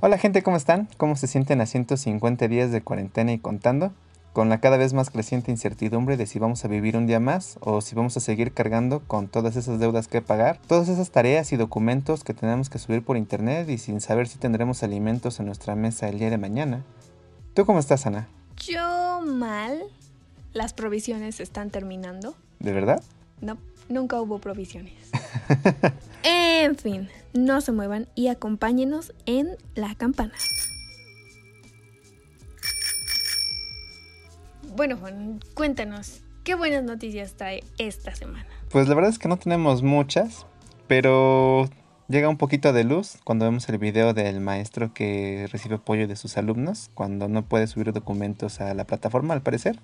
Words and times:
Hola 0.00 0.16
gente, 0.16 0.44
¿cómo 0.44 0.56
están? 0.56 0.88
¿Cómo 0.96 1.16
se 1.16 1.26
sienten 1.26 1.60
a 1.60 1.66
150 1.66 2.46
días 2.46 2.70
de 2.70 2.82
cuarentena 2.82 3.32
y 3.32 3.40
contando? 3.40 3.92
Con 4.32 4.48
la 4.48 4.60
cada 4.60 4.76
vez 4.76 4.92
más 4.92 5.10
creciente 5.10 5.50
incertidumbre 5.50 6.16
de 6.16 6.26
si 6.26 6.38
vamos 6.38 6.64
a 6.64 6.68
vivir 6.68 6.96
un 6.96 7.08
día 7.08 7.18
más 7.18 7.58
o 7.62 7.80
si 7.80 7.96
vamos 7.96 8.16
a 8.16 8.20
seguir 8.20 8.52
cargando 8.52 9.00
con 9.00 9.26
todas 9.26 9.56
esas 9.56 9.80
deudas 9.80 10.06
que 10.06 10.22
pagar, 10.22 10.60
todas 10.68 10.88
esas 10.88 11.10
tareas 11.10 11.52
y 11.52 11.56
documentos 11.56 12.22
que 12.22 12.32
tenemos 12.32 12.70
que 12.70 12.78
subir 12.78 13.04
por 13.04 13.16
internet 13.16 13.68
y 13.68 13.78
sin 13.78 14.00
saber 14.00 14.28
si 14.28 14.38
tendremos 14.38 14.84
alimentos 14.84 15.40
en 15.40 15.46
nuestra 15.46 15.74
mesa 15.74 16.08
el 16.08 16.20
día 16.20 16.30
de 16.30 16.38
mañana. 16.38 16.84
¿Tú 17.54 17.66
cómo 17.66 17.80
estás, 17.80 18.06
Ana? 18.06 18.28
Yo 18.56 19.20
mal. 19.26 19.82
Las 20.52 20.74
provisiones 20.74 21.40
están 21.40 21.70
terminando. 21.70 22.36
¿De 22.60 22.72
verdad? 22.72 23.02
No, 23.40 23.58
nunca 23.88 24.20
hubo 24.20 24.38
provisiones. 24.38 25.10
en 26.22 26.76
fin, 26.76 27.08
no 27.34 27.60
se 27.60 27.72
muevan 27.72 28.08
y 28.14 28.28
acompáñenos 28.28 29.12
en 29.26 29.56
la 29.74 29.94
campana. 29.94 30.32
Bueno, 34.76 34.96
Juan, 34.96 35.40
cuéntanos, 35.54 36.20
¿qué 36.44 36.54
buenas 36.54 36.84
noticias 36.84 37.34
trae 37.34 37.64
esta 37.78 38.14
semana? 38.14 38.46
Pues 38.70 38.86
la 38.86 38.94
verdad 38.94 39.10
es 39.10 39.18
que 39.18 39.28
no 39.28 39.36
tenemos 39.36 39.82
muchas, 39.82 40.46
pero 40.86 41.68
llega 42.08 42.28
un 42.28 42.36
poquito 42.36 42.72
de 42.72 42.84
luz 42.84 43.18
cuando 43.24 43.44
vemos 43.44 43.68
el 43.68 43.78
video 43.78 44.14
del 44.14 44.40
maestro 44.40 44.94
que 44.94 45.48
recibe 45.50 45.76
apoyo 45.76 46.06
de 46.06 46.16
sus 46.16 46.36
alumnos 46.36 46.90
cuando 46.94 47.28
no 47.28 47.42
puede 47.42 47.66
subir 47.66 47.92
documentos 47.92 48.60
a 48.60 48.72
la 48.74 48.84
plataforma 48.84 49.34
al 49.34 49.42
parecer. 49.42 49.80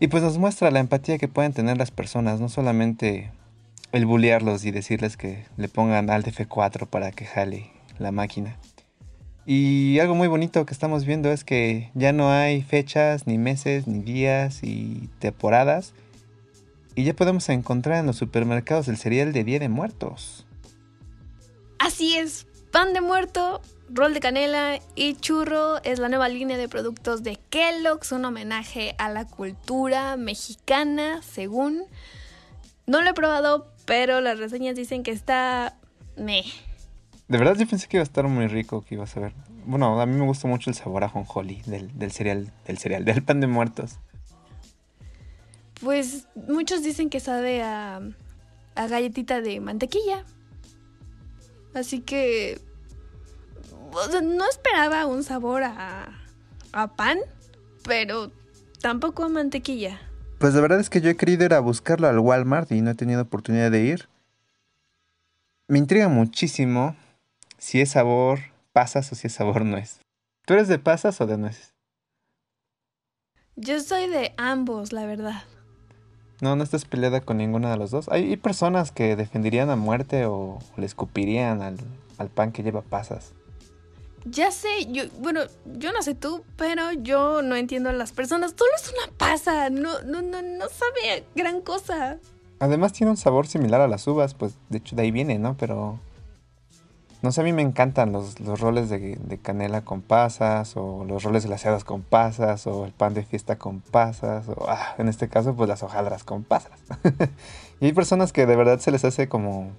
Y 0.00 0.08
pues 0.08 0.22
nos 0.22 0.38
muestra 0.38 0.70
la 0.70 0.78
empatía 0.78 1.18
que 1.18 1.28
pueden 1.28 1.52
tener 1.52 1.76
las 1.76 1.90
personas, 1.90 2.40
no 2.40 2.48
solamente 2.48 3.30
el 3.92 4.06
bullearlos 4.06 4.64
y 4.64 4.70
decirles 4.70 5.16
que 5.16 5.46
le 5.56 5.68
pongan 5.68 6.10
Alt 6.10 6.26
F4 6.26 6.86
para 6.86 7.10
que 7.10 7.24
jale 7.24 7.70
la 7.98 8.12
máquina. 8.12 8.56
Y 9.46 9.98
algo 9.98 10.14
muy 10.14 10.28
bonito 10.28 10.66
que 10.66 10.74
estamos 10.74 11.06
viendo 11.06 11.32
es 11.32 11.42
que 11.42 11.90
ya 11.94 12.12
no 12.12 12.30
hay 12.30 12.60
fechas, 12.60 13.26
ni 13.26 13.38
meses, 13.38 13.86
ni 13.86 14.00
días 14.00 14.62
y 14.62 15.08
temporadas. 15.20 15.94
Y 16.94 17.04
ya 17.04 17.14
podemos 17.14 17.48
encontrar 17.48 18.00
en 18.00 18.06
los 18.06 18.16
supermercados 18.16 18.88
el 18.88 18.98
cereal 18.98 19.32
de 19.32 19.44
Día 19.44 19.58
de 19.58 19.70
Muertos. 19.70 20.44
Así 21.78 22.18
es, 22.18 22.46
pan 22.72 22.92
de 22.92 23.00
muerto, 23.00 23.62
rol 23.88 24.12
de 24.12 24.20
canela 24.20 24.80
y 24.94 25.14
churro 25.14 25.82
es 25.82 25.98
la 25.98 26.10
nueva 26.10 26.28
línea 26.28 26.58
de 26.58 26.68
productos 26.68 27.22
de 27.22 27.38
Kellogg's, 27.48 28.12
un 28.12 28.26
homenaje 28.26 28.94
a 28.98 29.08
la 29.08 29.24
cultura 29.24 30.18
mexicana, 30.18 31.22
según. 31.22 31.84
No 32.86 33.00
lo 33.00 33.08
he 33.08 33.14
probado, 33.14 33.72
pero 33.88 34.20
las 34.20 34.38
reseñas 34.38 34.76
dicen 34.76 35.02
que 35.02 35.10
está 35.10 35.74
meh. 36.16 36.44
De 37.26 37.38
verdad 37.38 37.56
yo 37.56 37.66
pensé 37.66 37.88
que 37.88 37.96
iba 37.96 38.02
a 38.02 38.04
estar 38.04 38.28
muy 38.28 38.46
rico, 38.46 38.82
que 38.82 38.96
iba 38.96 39.04
a 39.04 39.06
saber. 39.06 39.32
Bueno, 39.64 39.98
a 39.98 40.04
mí 40.04 40.14
me 40.14 40.26
gusta 40.26 40.46
mucho 40.46 40.68
el 40.68 40.76
sabor 40.76 41.04
a 41.04 41.08
jonjoli 41.08 41.62
del, 41.64 41.98
del 41.98 42.12
cereal, 42.12 42.52
del 42.66 42.76
cereal, 42.76 43.06
del 43.06 43.22
pan 43.22 43.40
de 43.40 43.46
muertos. 43.46 43.98
Pues 45.80 46.26
muchos 46.34 46.82
dicen 46.82 47.08
que 47.08 47.18
sabe 47.18 47.62
a, 47.62 48.02
a 48.74 48.86
galletita 48.88 49.40
de 49.40 49.58
mantequilla. 49.60 50.22
Así 51.74 52.00
que 52.00 52.60
o 53.90 54.10
sea, 54.10 54.20
no 54.20 54.46
esperaba 54.46 55.06
un 55.06 55.24
sabor 55.24 55.62
a, 55.62 56.10
a 56.72 56.94
pan, 56.94 57.18
pero 57.84 58.32
tampoco 58.82 59.24
a 59.24 59.28
mantequilla. 59.30 59.98
Pues 60.38 60.54
la 60.54 60.60
verdad 60.60 60.78
es 60.78 60.88
que 60.88 61.00
yo 61.00 61.10
he 61.10 61.16
querido 61.16 61.44
ir 61.44 61.54
a 61.54 61.60
buscarlo 61.60 62.06
al 62.06 62.20
Walmart 62.20 62.70
y 62.70 62.80
no 62.80 62.90
he 62.90 62.94
tenido 62.94 63.22
oportunidad 63.22 63.72
de 63.72 63.82
ir. 63.82 64.08
Me 65.66 65.78
intriga 65.78 66.08
muchísimo 66.08 66.94
si 67.58 67.80
es 67.80 67.90
sabor 67.90 68.38
pasas 68.72 69.10
o 69.10 69.16
si 69.16 69.26
es 69.26 69.32
sabor 69.32 69.64
nuez. 69.64 69.98
¿Tú 70.46 70.54
eres 70.54 70.68
de 70.68 70.78
pasas 70.78 71.20
o 71.20 71.26
de 71.26 71.38
nueces? 71.38 71.74
Yo 73.56 73.80
soy 73.80 74.08
de 74.08 74.32
ambos, 74.36 74.92
la 74.92 75.04
verdad. 75.06 75.42
No, 76.40 76.54
no 76.54 76.62
estás 76.62 76.84
peleada 76.84 77.20
con 77.20 77.38
ninguna 77.38 77.72
de 77.72 77.76
los 77.76 77.90
dos. 77.90 78.08
Hay, 78.08 78.30
hay 78.30 78.36
personas 78.36 78.92
que 78.92 79.16
defenderían 79.16 79.70
a 79.70 79.76
muerte 79.76 80.26
o 80.26 80.60
le 80.76 80.86
escupirían 80.86 81.62
al, 81.62 81.78
al 82.16 82.28
pan 82.28 82.52
que 82.52 82.62
lleva 82.62 82.82
pasas. 82.82 83.32
Ya 84.24 84.50
sé, 84.50 84.68
yo, 84.90 85.04
bueno, 85.20 85.40
yo 85.64 85.92
no 85.92 86.02
sé 86.02 86.14
tú, 86.14 86.44
pero 86.56 86.92
yo 86.92 87.42
no 87.42 87.56
entiendo 87.56 87.88
a 87.88 87.92
las 87.92 88.12
personas. 88.12 88.54
Solo 88.56 88.70
es 88.76 88.92
una 88.92 89.16
pasa, 89.16 89.70
no, 89.70 90.00
no, 90.02 90.22
no, 90.22 90.42
no 90.42 90.68
sabe 90.68 91.24
gran 91.34 91.60
cosa. 91.60 92.18
Además 92.60 92.92
tiene 92.92 93.10
un 93.10 93.16
sabor 93.16 93.46
similar 93.46 93.80
a 93.80 93.88
las 93.88 94.06
uvas, 94.06 94.34
pues 94.34 94.54
de 94.68 94.78
hecho 94.78 94.96
de 94.96 95.02
ahí 95.02 95.10
viene, 95.10 95.38
¿no? 95.38 95.56
Pero 95.56 96.00
no 97.20 97.32
sé, 97.32 97.40
a 97.40 97.44
mí 97.44 97.52
me 97.52 97.62
encantan 97.62 98.12
los, 98.12 98.38
los 98.38 98.60
roles 98.60 98.88
de, 98.90 99.16
de 99.20 99.38
canela 99.38 99.84
con 99.84 100.02
pasas, 100.02 100.76
o 100.76 101.04
los 101.04 101.22
roles 101.24 101.46
glaseados 101.46 101.84
con 101.84 102.02
pasas, 102.02 102.66
o 102.66 102.84
el 102.84 102.92
pan 102.92 103.14
de 103.14 103.24
fiesta 103.24 103.56
con 103.58 103.80
pasas, 103.80 104.48
o 104.48 104.66
ah, 104.68 104.94
en 104.98 105.08
este 105.08 105.28
caso, 105.28 105.54
pues 105.54 105.68
las 105.68 105.82
hojaldras 105.82 106.22
con 106.22 106.44
pasas. 106.44 106.78
y 107.80 107.86
hay 107.86 107.92
personas 107.92 108.32
que 108.32 108.46
de 108.46 108.54
verdad 108.56 108.78
se 108.78 108.90
les 108.92 109.04
hace 109.04 109.28
como 109.28 109.72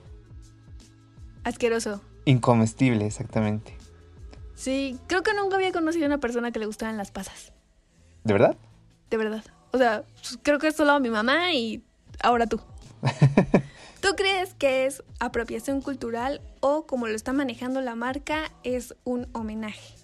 Asqueroso. 1.44 2.01
incomestible, 2.25 3.06
exactamente. 3.06 3.78
Sí, 4.59 4.99
creo 5.07 5.23
que 5.23 5.33
nunca 5.33 5.55
había 5.55 5.71
conocido 5.71 6.03
a 6.03 6.07
una 6.07 6.17
persona 6.17 6.51
que 6.51 6.59
le 6.59 6.65
gustaran 6.65 6.97
las 6.97 7.11
pasas. 7.11 7.53
¿De 8.25 8.33
verdad? 8.33 8.57
De 9.09 9.15
verdad. 9.15 9.41
O 9.71 9.77
sea, 9.77 10.03
creo 10.43 10.59
que 10.59 10.67
es 10.67 10.75
solo 10.75 10.99
mi 10.99 11.09
mamá 11.09 11.53
y 11.53 11.81
ahora 12.21 12.45
tú. 12.45 12.59
¿Tú 14.01 14.09
crees 14.17 14.53
que 14.55 14.85
es 14.85 15.01
apropiación 15.21 15.79
cultural 15.79 16.41
o 16.59 16.85
como 16.85 17.07
lo 17.07 17.15
está 17.15 17.31
manejando 17.31 17.79
la 17.79 17.95
marca 17.95 18.51
es 18.65 18.95
un 19.05 19.29
homenaje? 19.31 19.95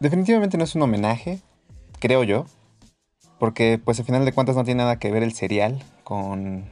Definitivamente 0.00 0.58
no 0.58 0.64
es 0.64 0.74
un 0.74 0.82
homenaje, 0.82 1.38
creo 2.00 2.24
yo. 2.24 2.46
Porque 3.38 3.78
pues 3.78 4.00
al 4.00 4.06
final 4.06 4.24
de 4.24 4.32
cuentas 4.32 4.56
no 4.56 4.64
tiene 4.64 4.82
nada 4.82 4.98
que 4.98 5.12
ver 5.12 5.22
el 5.22 5.34
cereal 5.34 5.84
con, 6.02 6.64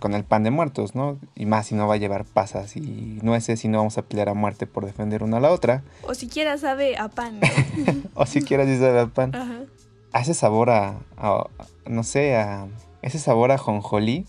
con 0.00 0.14
el 0.14 0.24
pan 0.24 0.42
de 0.42 0.50
muertos, 0.50 0.96
¿no? 0.96 1.18
Y 1.36 1.46
más 1.46 1.68
si 1.68 1.76
no 1.76 1.86
va 1.86 1.94
a 1.94 1.98
llevar 1.98 2.24
pasas 2.24 2.76
y 2.76 2.80
nueces 3.22 3.64
y 3.64 3.68
no 3.68 3.78
vamos 3.78 3.96
a 3.98 4.02
pelear 4.02 4.28
a 4.28 4.34
muerte 4.34 4.66
por 4.66 4.84
defender 4.84 5.22
una 5.22 5.36
a 5.36 5.40
la 5.40 5.52
otra. 5.52 5.84
O 6.02 6.14
siquiera 6.14 6.58
sabe 6.58 6.96
a 6.96 7.08
pan. 7.08 7.38
¿no? 7.40 7.46
o 8.14 8.26
siquiera 8.26 8.64
si 8.66 8.76
sabe 8.78 8.98
al 8.98 9.10
pan. 9.12 9.34
Ajá. 9.34 9.60
Hace 10.12 10.34
sabor 10.34 10.70
a, 10.70 10.98
a- 11.16 11.46
no 11.86 12.02
sé, 12.02 12.34
a 12.36 12.66
ese 13.02 13.20
sabor 13.20 13.52
a 13.52 13.58
jonjolí. 13.58 14.26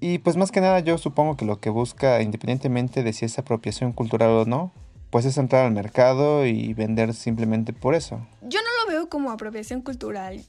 Y 0.00 0.18
pues 0.18 0.36
más 0.36 0.50
que 0.50 0.60
nada 0.60 0.80
yo 0.80 0.98
supongo 0.98 1.36
que 1.36 1.44
lo 1.44 1.60
que 1.60 1.70
busca, 1.70 2.20
independientemente 2.20 3.02
de 3.02 3.12
si 3.12 3.24
es 3.24 3.38
apropiación 3.38 3.92
cultural 3.92 4.30
o 4.30 4.44
no, 4.44 4.72
pues 5.10 5.24
es 5.24 5.38
entrar 5.38 5.64
al 5.64 5.72
mercado 5.72 6.44
y 6.46 6.74
vender 6.74 7.14
simplemente 7.14 7.72
por 7.72 7.94
eso. 7.94 8.20
Yo 8.42 8.60
no 8.60 8.84
lo 8.84 8.92
veo 8.92 9.08
como 9.08 9.30
apropiación 9.30 9.80
cultural. 9.80 10.44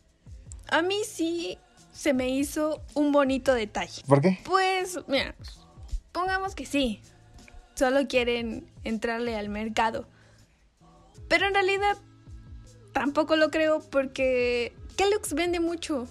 A 0.69 0.81
mí 0.81 0.95
sí 1.05 1.57
se 1.97 2.13
me 2.13 2.29
hizo 2.29 2.83
un 2.93 3.11
bonito 3.11 3.55
detalle. 3.55 4.03
¿Por 4.07 4.21
qué? 4.21 4.37
Pues, 4.43 4.99
mira, 5.07 5.33
pongamos 6.11 6.53
que 6.53 6.67
sí. 6.67 7.01
Solo 7.73 8.07
quieren 8.07 8.69
entrarle 8.83 9.35
al 9.35 9.49
mercado. 9.49 10.07
Pero 11.27 11.47
en 11.47 11.55
realidad 11.55 11.97
tampoco 12.93 13.35
lo 13.35 13.49
creo 13.49 13.79
porque 13.79 14.73
Kellogg's 14.95 15.33
vende 15.33 15.59
mucho. 15.59 16.07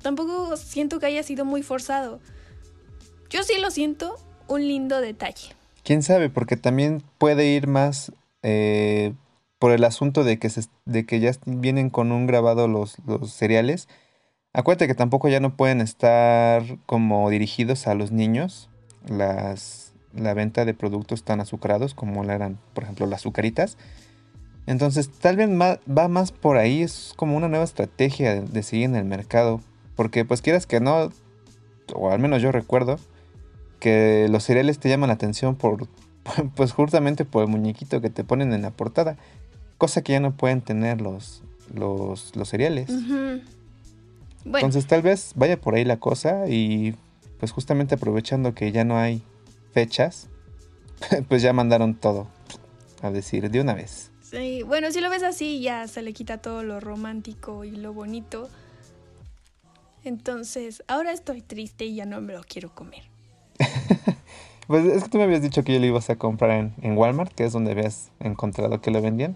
Tampoco 0.00 0.56
siento 0.56 1.00
que 1.00 1.06
haya 1.06 1.22
sido 1.22 1.44
muy 1.44 1.62
forzado. 1.62 2.18
Yo 3.28 3.42
sí 3.42 3.58
lo 3.60 3.70
siento 3.70 4.16
un 4.46 4.62
lindo 4.66 5.02
detalle. 5.02 5.54
¿Quién 5.84 6.02
sabe? 6.02 6.30
Porque 6.30 6.56
también 6.56 7.02
puede 7.18 7.46
ir 7.48 7.66
más 7.66 8.10
eh, 8.42 9.12
por 9.58 9.72
el 9.72 9.84
asunto 9.84 10.24
de 10.24 10.38
que, 10.38 10.50
se, 10.50 10.62
de 10.84 11.04
que 11.06 11.20
ya 11.20 11.32
vienen 11.46 11.90
con 11.90 12.12
un 12.12 12.26
grabado 12.26 12.68
los, 12.68 12.96
los 13.06 13.32
cereales. 13.32 13.88
Acuérdate 14.52 14.86
que 14.86 14.94
tampoco 14.94 15.28
ya 15.28 15.40
no 15.40 15.56
pueden 15.56 15.80
estar 15.80 16.62
como 16.86 17.28
dirigidos 17.30 17.86
a 17.86 17.94
los 17.94 18.12
niños 18.12 18.70
las, 19.06 19.92
la 20.14 20.34
venta 20.34 20.64
de 20.64 20.74
productos 20.74 21.22
tan 21.22 21.40
azucarados 21.40 21.94
como 21.94 22.24
la 22.24 22.34
eran, 22.34 22.58
por 22.74 22.84
ejemplo, 22.84 23.06
las 23.06 23.20
azucaritas. 23.20 23.76
Entonces, 24.66 25.10
tal 25.10 25.36
vez 25.36 25.48
va 25.48 26.08
más 26.08 26.30
por 26.32 26.58
ahí, 26.58 26.82
es 26.82 27.14
como 27.16 27.36
una 27.36 27.48
nueva 27.48 27.64
estrategia 27.64 28.34
de, 28.34 28.40
de 28.42 28.62
seguir 28.62 28.84
en 28.86 28.96
el 28.96 29.04
mercado. 29.04 29.60
Porque 29.96 30.24
pues 30.24 30.42
quieras 30.42 30.66
que 30.66 30.78
no, 30.78 31.10
o 31.94 32.10
al 32.10 32.20
menos 32.20 32.42
yo 32.42 32.52
recuerdo, 32.52 32.98
que 33.80 34.28
los 34.30 34.44
cereales 34.44 34.78
te 34.78 34.88
llaman 34.88 35.08
la 35.08 35.14
atención 35.14 35.56
por, 35.56 35.88
pues 36.54 36.72
justamente 36.72 37.24
por 37.24 37.44
el 37.44 37.48
muñequito 37.48 38.00
que 38.00 38.10
te 38.10 38.24
ponen 38.24 38.52
en 38.52 38.62
la 38.62 38.70
portada. 38.70 39.16
Cosa 39.78 40.02
que 40.02 40.12
ya 40.12 40.20
no 40.20 40.36
pueden 40.36 40.60
tener 40.60 41.00
los, 41.00 41.42
los, 41.72 42.34
los 42.36 42.48
cereales. 42.48 42.88
Bueno, 42.88 43.42
Entonces 44.44 44.86
tal 44.86 45.02
vez 45.02 45.32
vaya 45.36 45.60
por 45.60 45.74
ahí 45.74 45.84
la 45.84 45.98
cosa 45.98 46.48
y 46.48 46.94
pues 47.38 47.52
justamente 47.52 47.94
aprovechando 47.94 48.54
que 48.54 48.72
ya 48.72 48.84
no 48.84 48.98
hay 48.98 49.22
fechas, 49.72 50.28
pues 51.28 51.42
ya 51.42 51.52
mandaron 51.52 51.94
todo 51.94 52.28
a 53.02 53.10
decir 53.10 53.50
de 53.50 53.60
una 53.60 53.74
vez. 53.74 54.10
sí, 54.22 54.62
bueno, 54.62 54.90
si 54.90 55.00
lo 55.00 55.10
ves 55.10 55.22
así 55.22 55.60
ya 55.60 55.86
se 55.86 56.02
le 56.02 56.12
quita 56.12 56.38
todo 56.38 56.62
lo 56.64 56.80
romántico 56.80 57.64
y 57.64 57.70
lo 57.70 57.92
bonito. 57.92 58.48
Entonces, 60.04 60.82
ahora 60.88 61.12
estoy 61.12 61.42
triste 61.42 61.84
y 61.84 61.96
ya 61.96 62.06
no 62.06 62.20
me 62.20 62.32
lo 62.32 62.42
quiero 62.42 62.74
comer. 62.74 63.02
Pues 64.68 64.84
es 64.84 65.02
que 65.02 65.08
tú 65.08 65.16
me 65.16 65.24
habías 65.24 65.40
dicho 65.40 65.64
que 65.64 65.72
yo 65.72 65.80
lo 65.80 65.86
ibas 65.86 66.10
a 66.10 66.16
comprar 66.16 66.50
en, 66.50 66.74
en 66.82 66.94
Walmart, 66.94 67.32
que 67.32 67.46
es 67.46 67.54
donde 67.54 67.70
habías 67.70 68.10
encontrado 68.20 68.82
que 68.82 68.90
lo 68.90 69.00
vendían. 69.00 69.34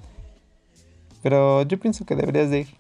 Pero 1.23 1.63
yo 1.63 1.79
pienso 1.79 2.05
que 2.05 2.17
deberías 2.17 2.51
de 2.51 2.61
ir. 2.61 2.75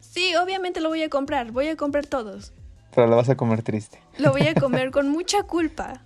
Sí, 0.00 0.34
obviamente 0.36 0.80
lo 0.80 0.88
voy 0.88 1.02
a 1.02 1.08
comprar. 1.08 1.52
Voy 1.52 1.68
a 1.68 1.76
comprar 1.76 2.06
todos. 2.06 2.52
Pero 2.94 3.06
lo 3.06 3.16
vas 3.16 3.28
a 3.28 3.36
comer 3.36 3.62
triste. 3.62 4.00
Lo 4.18 4.30
voy 4.32 4.46
a 4.46 4.54
comer 4.54 4.90
con 4.92 5.08
mucha 5.08 5.42
culpa. 5.44 6.02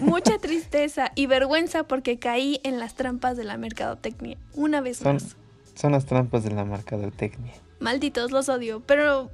Mucha 0.00 0.38
tristeza 0.38 1.12
y 1.14 1.26
vergüenza 1.26 1.82
porque 1.82 2.18
caí 2.18 2.60
en 2.64 2.78
las 2.78 2.94
trampas 2.94 3.36
de 3.36 3.44
la 3.44 3.56
mercadotecnia. 3.58 4.38
Una 4.54 4.80
vez 4.80 4.98
Son, 4.98 5.14
más. 5.14 5.36
son 5.74 5.92
las 5.92 6.06
trampas 6.06 6.44
de 6.44 6.50
la 6.52 6.64
mercadotecnia. 6.64 7.52
Malditos, 7.80 8.30
los 8.30 8.48
odio. 8.48 8.80
Pero. 8.86 9.30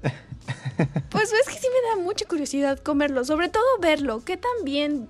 Pues 1.10 1.32
es 1.32 1.46
que 1.49 1.58
sí 1.60 1.66
me 1.69 1.90
da 2.00 2.04
mucha 2.04 2.25
curiosidad 2.26 2.78
comerlo. 2.81 3.25
Sobre 3.25 3.49
todo 3.49 3.62
verlo. 3.81 4.25
¿Qué 4.25 4.37
tan 4.37 4.50
bien 4.64 5.08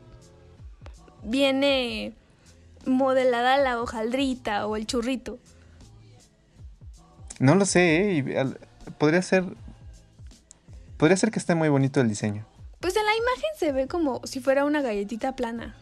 viene 1.22 2.12
modelada 2.84 3.56
la 3.58 3.80
hojaldrita 3.80 4.66
o 4.66 4.76
el 4.76 4.86
churrito? 4.86 5.38
No 7.42 7.56
lo 7.56 7.64
sé, 7.64 8.18
¿eh? 8.18 8.38
Al- 8.38 8.56
podría 8.98 9.20
ser. 9.20 9.44
Podría 10.96 11.16
ser 11.16 11.32
que 11.32 11.40
esté 11.40 11.56
muy 11.56 11.68
bonito 11.68 12.00
el 12.00 12.08
diseño. 12.08 12.46
Pues 12.78 12.94
en 12.94 13.04
la 13.04 13.10
imagen 13.16 13.50
se 13.58 13.72
ve 13.72 13.88
como 13.88 14.20
si 14.24 14.38
fuera 14.38 14.64
una 14.64 14.80
galletita 14.80 15.34
plana. 15.34 15.74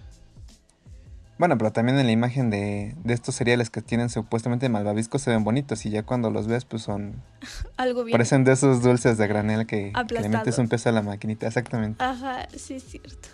Bueno, 1.37 1.59
pero 1.59 1.71
también 1.71 1.99
en 1.99 2.07
la 2.07 2.13
imagen 2.13 2.49
de, 2.49 2.95
de 3.05 3.13
estos 3.13 3.35
cereales 3.35 3.69
que 3.69 3.83
tienen 3.83 4.09
supuestamente 4.09 4.71
malvaviscos 4.71 5.21
se 5.21 5.31
ven 5.31 5.45
bonitos 5.45 5.85
y 5.85 5.91
ya 5.91 6.03
cuando 6.03 6.31
los 6.31 6.47
ves 6.47 6.65
pues 6.65 6.83
son... 6.83 7.23
Algo 7.77 8.05
bien. 8.05 8.13
Parecen 8.15 8.45
de 8.45 8.53
esos 8.53 8.83
dulces 8.83 9.19
de 9.19 9.27
granel 9.27 9.67
que, 9.67 9.93
que 9.93 10.21
le 10.21 10.29
metes 10.31 10.57
un 10.57 10.69
peso 10.69 10.89
a 10.89 10.93
la 10.93 11.03
maquinita, 11.03 11.47
exactamente. 11.47 12.03
Ajá, 12.03 12.49
sí 12.57 12.75
es 12.75 12.85
cierto. 12.85 13.29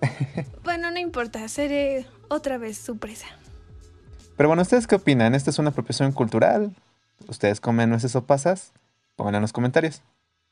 bueno, 0.64 0.90
no 0.90 0.98
importa, 0.98 1.46
seré 1.46 2.06
otra 2.28 2.58
vez 2.58 2.76
su 2.76 2.98
presa. 2.98 3.26
Pero 4.36 4.48
bueno, 4.48 4.62
¿ustedes 4.62 4.88
qué 4.88 4.96
opinan? 4.96 5.36
¿Esta 5.36 5.50
es 5.50 5.58
una 5.60 5.70
apropiación 5.70 6.10
cultural? 6.10 6.74
¿Ustedes 7.28 7.60
comen 7.60 7.90
nueces 7.90 8.16
o 8.16 8.24
pasas? 8.24 8.72
Pónganlo 9.16 9.38
en 9.38 9.42
los 9.42 9.52
comentarios. 9.52 10.02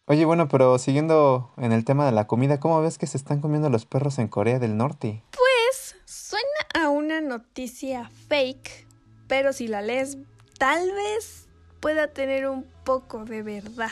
Oye, 0.07 0.25
bueno, 0.25 0.49
pero 0.49 0.79
siguiendo 0.79 1.51
en 1.59 1.73
el 1.73 1.85
tema 1.85 2.07
de 2.07 2.13
la 2.13 2.27
comida, 2.27 2.61
¿cómo 2.61 2.81
ves 2.81 2.97
que 2.97 3.07
se 3.07 3.19
están 3.19 3.41
comiendo 3.41 3.69
los 3.69 3.85
perros 3.85 4.19
en 4.19 4.29
Corea 4.29 4.59
del 4.59 4.77
Norte? 4.77 5.23
Pues 5.33 5.97
suena 6.07 6.87
a 6.87 6.89
una 6.89 7.21
noticia 7.21 8.11
fake, 8.29 8.87
pero 9.27 9.53
si 9.53 9.69
la 9.69 9.83
lees, 9.83 10.17
tal 10.59 10.91
vez 10.93 11.49
pueda 11.81 12.09
tener 12.09 12.49
un 12.49 12.65
poco 12.85 13.25
de 13.25 13.43
verdad. 13.43 13.91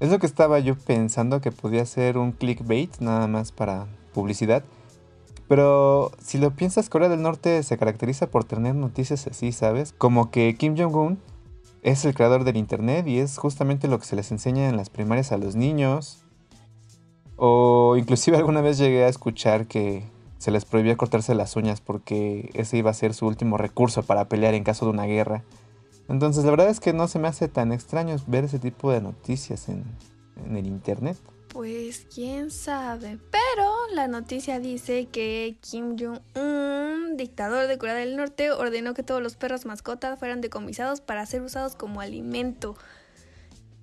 Es 0.00 0.10
lo 0.10 0.18
que 0.18 0.26
estaba 0.26 0.58
yo 0.58 0.74
pensando 0.74 1.40
que 1.40 1.52
podía 1.52 1.86
ser 1.86 2.18
un 2.18 2.32
clickbait, 2.32 2.98
nada 2.98 3.28
más 3.28 3.52
para 3.52 3.86
publicidad. 4.12 4.64
Pero 5.48 6.10
si 6.20 6.38
lo 6.38 6.50
piensas, 6.50 6.88
Corea 6.88 7.08
del 7.08 7.22
Norte 7.22 7.62
se 7.62 7.78
caracteriza 7.78 8.26
por 8.26 8.44
tener 8.44 8.74
noticias 8.74 9.26
así, 9.26 9.52
¿sabes? 9.52 9.94
Como 9.96 10.30
que 10.30 10.56
Kim 10.56 10.76
Jong-un 10.76 11.20
es 11.86 12.04
el 12.04 12.14
creador 12.14 12.42
del 12.42 12.56
Internet 12.56 13.06
y 13.06 13.20
es 13.20 13.38
justamente 13.38 13.86
lo 13.86 14.00
que 14.00 14.06
se 14.06 14.16
les 14.16 14.32
enseña 14.32 14.68
en 14.68 14.76
las 14.76 14.90
primarias 14.90 15.30
a 15.30 15.38
los 15.38 15.54
niños. 15.54 16.18
O 17.36 17.94
inclusive 17.96 18.36
alguna 18.38 18.60
vez 18.60 18.76
llegué 18.76 19.04
a 19.04 19.08
escuchar 19.08 19.68
que 19.68 20.02
se 20.38 20.50
les 20.50 20.64
prohibía 20.64 20.96
cortarse 20.96 21.36
las 21.36 21.54
uñas 21.54 21.80
porque 21.80 22.50
ese 22.54 22.76
iba 22.76 22.90
a 22.90 22.94
ser 22.94 23.14
su 23.14 23.26
último 23.26 23.56
recurso 23.56 24.02
para 24.02 24.28
pelear 24.28 24.54
en 24.54 24.64
caso 24.64 24.84
de 24.84 24.90
una 24.90 25.04
guerra. 25.04 25.44
Entonces 26.08 26.44
la 26.44 26.50
verdad 26.50 26.70
es 26.70 26.80
que 26.80 26.92
no 26.92 27.06
se 27.06 27.20
me 27.20 27.28
hace 27.28 27.46
tan 27.46 27.72
extraño 27.72 28.16
ver 28.26 28.44
ese 28.44 28.58
tipo 28.58 28.90
de 28.90 29.00
noticias 29.00 29.68
en, 29.68 29.84
el 30.50 30.66
Internet. 30.66 31.16
Pues 31.50 32.04
quién 32.12 32.50
sabe. 32.50 33.18
Pero 33.30 33.70
la 33.94 34.08
noticia 34.08 34.58
dice 34.58 35.06
que 35.06 35.56
Kim 35.60 35.96
Jong-un, 35.96 36.55
dictador 37.16 37.66
de 37.66 37.78
Corea 37.78 37.94
del 37.94 38.16
Norte, 38.16 38.50
ordenó 38.50 38.94
que 38.94 39.02
todos 39.02 39.22
los 39.22 39.36
perros 39.36 39.66
mascotas 39.66 40.18
fueran 40.18 40.40
decomisados 40.40 41.00
para 41.00 41.24
ser 41.26 41.42
usados 41.42 41.74
como 41.74 42.00
alimento. 42.00 42.76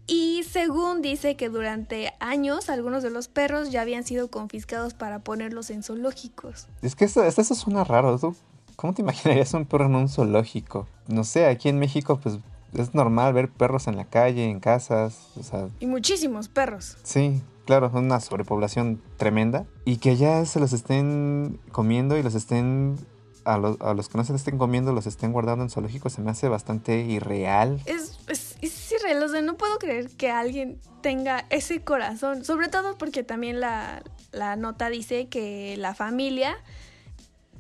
Y 0.05 0.43
según 0.43 1.01
dice 1.01 1.35
que 1.37 1.47
durante 1.49 2.13
años 2.19 2.69
algunos 2.69 3.03
de 3.03 3.09
los 3.09 3.29
perros 3.29 3.71
ya 3.71 3.81
habían 3.81 4.03
sido 4.03 4.29
confiscados 4.29 4.93
para 4.93 5.19
ponerlos 5.19 5.69
en 5.69 5.81
zoológicos. 5.81 6.67
Es 6.81 6.95
que 6.95 7.05
esto, 7.05 7.23
esto, 7.23 7.41
eso 7.41 7.55
suena 7.55 7.83
raro. 7.85 8.17
¿Tú 8.19 8.35
cómo 8.75 8.93
te 8.93 9.01
imaginarías 9.01 9.53
un 9.53 9.65
perro 9.65 9.85
en 9.85 9.95
un 9.95 10.09
zoológico? 10.09 10.87
No 11.07 11.23
sé, 11.23 11.45
aquí 11.45 11.69
en 11.69 11.79
México 11.79 12.19
pues 12.21 12.37
es 12.73 12.93
normal 12.93 13.33
ver 13.33 13.49
perros 13.49 13.87
en 13.87 13.95
la 13.95 14.03
calle, 14.05 14.49
en 14.49 14.59
casas, 14.59 15.29
o 15.39 15.43
sea, 15.43 15.67
Y 15.79 15.85
muchísimos 15.85 16.49
perros. 16.49 16.97
sí, 17.03 17.41
claro, 17.65 17.87
es 17.87 17.93
una 17.93 18.19
sobrepoblación 18.19 19.01
tremenda. 19.15 19.65
Y 19.85 19.97
que 19.97 20.17
ya 20.17 20.43
se 20.45 20.59
los 20.59 20.73
estén 20.73 21.59
comiendo 21.71 22.17
y 22.17 22.23
los 22.23 22.35
estén... 22.35 22.97
A 23.45 23.57
los, 23.57 23.79
a 23.81 23.93
los 23.93 24.09
que 24.09 24.17
no 24.17 24.23
se 24.23 24.35
estén 24.35 24.57
comiendo, 24.57 24.93
los 24.93 25.05
estén 25.05 25.31
guardando 25.33 25.63
en 25.63 25.69
zoológicos, 25.69 26.13
se 26.13 26.21
me 26.21 26.31
hace 26.31 26.47
bastante 26.47 26.99
irreal. 26.99 27.81
Es, 27.85 28.19
es, 28.27 28.55
es 28.61 28.91
irreal, 28.91 29.21
o 29.23 29.27
sea, 29.27 29.41
no 29.41 29.55
puedo 29.55 29.77
creer 29.79 30.09
que 30.11 30.31
alguien 30.31 30.79
tenga 31.01 31.45
ese 31.49 31.83
corazón, 31.83 32.45
sobre 32.45 32.69
todo 32.69 32.97
porque 32.97 33.23
también 33.23 33.59
la, 33.59 34.03
la 34.31 34.55
nota 34.55 34.89
dice 34.89 35.27
que 35.27 35.75
la 35.77 35.93
familia 35.93 36.55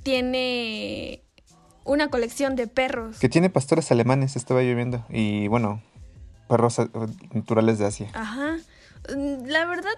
tiene 0.03 1.23
una 1.85 2.09
colección 2.09 2.55
de 2.55 2.67
perros. 2.67 3.19
Que 3.19 3.29
tiene 3.29 3.49
pastores 3.49 3.91
alemanes, 3.91 4.35
estaba 4.35 4.63
yo 4.63 4.75
viendo. 4.75 5.05
Y 5.09 5.47
bueno, 5.47 5.81
perros 6.47 6.79
eh, 6.79 6.87
naturales 7.33 7.79
de 7.79 7.85
Asia. 7.85 8.09
Ajá. 8.13 8.57
La 9.45 9.65
verdad, 9.65 9.93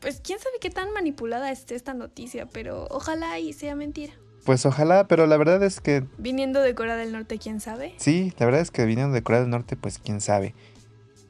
pues 0.00 0.20
quién 0.20 0.38
sabe 0.38 0.56
qué 0.60 0.70
tan 0.70 0.92
manipulada 0.92 1.50
esté 1.50 1.74
esta 1.74 1.94
noticia, 1.94 2.46
pero 2.46 2.86
ojalá 2.90 3.38
y 3.38 3.52
sea 3.52 3.74
mentira. 3.76 4.14
Pues 4.50 4.66
ojalá, 4.66 5.06
pero 5.06 5.28
la 5.28 5.36
verdad 5.36 5.62
es 5.62 5.80
que 5.80 6.02
Viniendo 6.18 6.60
de 6.60 6.74
Corea 6.74 6.96
del 6.96 7.12
Norte, 7.12 7.38
quién 7.38 7.60
sabe. 7.60 7.94
sí, 7.98 8.32
la 8.36 8.46
verdad 8.46 8.60
es 8.60 8.72
que 8.72 8.84
viniendo 8.84 9.14
de 9.14 9.22
Corea 9.22 9.42
del 9.42 9.50
Norte, 9.50 9.76
pues 9.76 10.00
quién 10.00 10.20
sabe. 10.20 10.56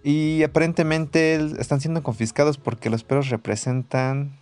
Y 0.02 0.42
aparentemente 0.42 1.34
están 1.60 1.82
siendo 1.82 2.02
confiscados 2.02 2.56
porque 2.56 2.88
los 2.88 3.04
perros 3.04 3.28
representan 3.28 4.38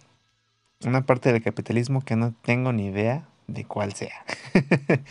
una 0.85 1.05
parte 1.07 1.33
del 1.33 1.43
capitalismo 1.43 2.05
que 2.05 2.15
no 2.15 2.37
tengo 2.45 2.73
ni 2.73 2.87
idea 2.87 3.27
de 3.49 3.65
cuál 3.65 3.95
sea. 3.95 4.25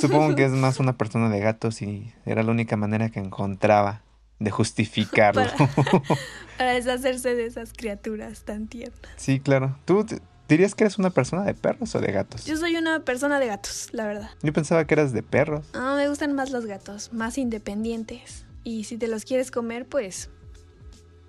Supongo 0.00 0.34
que 0.34 0.46
es 0.46 0.52
más 0.52 0.80
una 0.80 0.96
persona 0.96 1.28
de 1.28 1.40
gatos 1.40 1.82
y 1.82 2.14
era 2.24 2.42
la 2.42 2.52
única 2.52 2.78
manera 2.78 3.10
que 3.10 3.20
encontraba 3.20 4.00
de 4.38 4.50
justificarlo. 4.50 5.42
Para, 5.42 6.02
para 6.56 6.72
deshacerse 6.72 7.34
de 7.34 7.44
esas 7.44 7.74
criaturas 7.74 8.46
tan 8.46 8.66
tiernas. 8.66 9.12
sí, 9.16 9.40
claro. 9.40 9.76
¿Tú 9.84 10.06
dirías 10.50 10.74
que 10.74 10.84
eres 10.84 10.98
una 10.98 11.10
persona 11.10 11.44
de 11.44 11.54
perros 11.54 11.94
o 11.94 12.00
de 12.00 12.12
gatos? 12.12 12.44
Yo 12.44 12.56
soy 12.56 12.76
una 12.76 13.00
persona 13.00 13.40
de 13.40 13.46
gatos, 13.46 13.88
la 13.92 14.06
verdad. 14.06 14.30
Yo 14.42 14.52
pensaba 14.52 14.86
que 14.86 14.94
eras 14.94 15.12
de 15.12 15.22
perros. 15.22 15.66
Ah, 15.72 15.94
me 15.96 16.08
gustan 16.08 16.34
más 16.34 16.50
los 16.50 16.66
gatos, 16.66 17.12
más 17.12 17.38
independientes. 17.38 18.44
Y 18.64 18.84
si 18.84 18.98
te 18.98 19.08
los 19.08 19.24
quieres 19.24 19.50
comer, 19.50 19.86
pues 19.86 20.28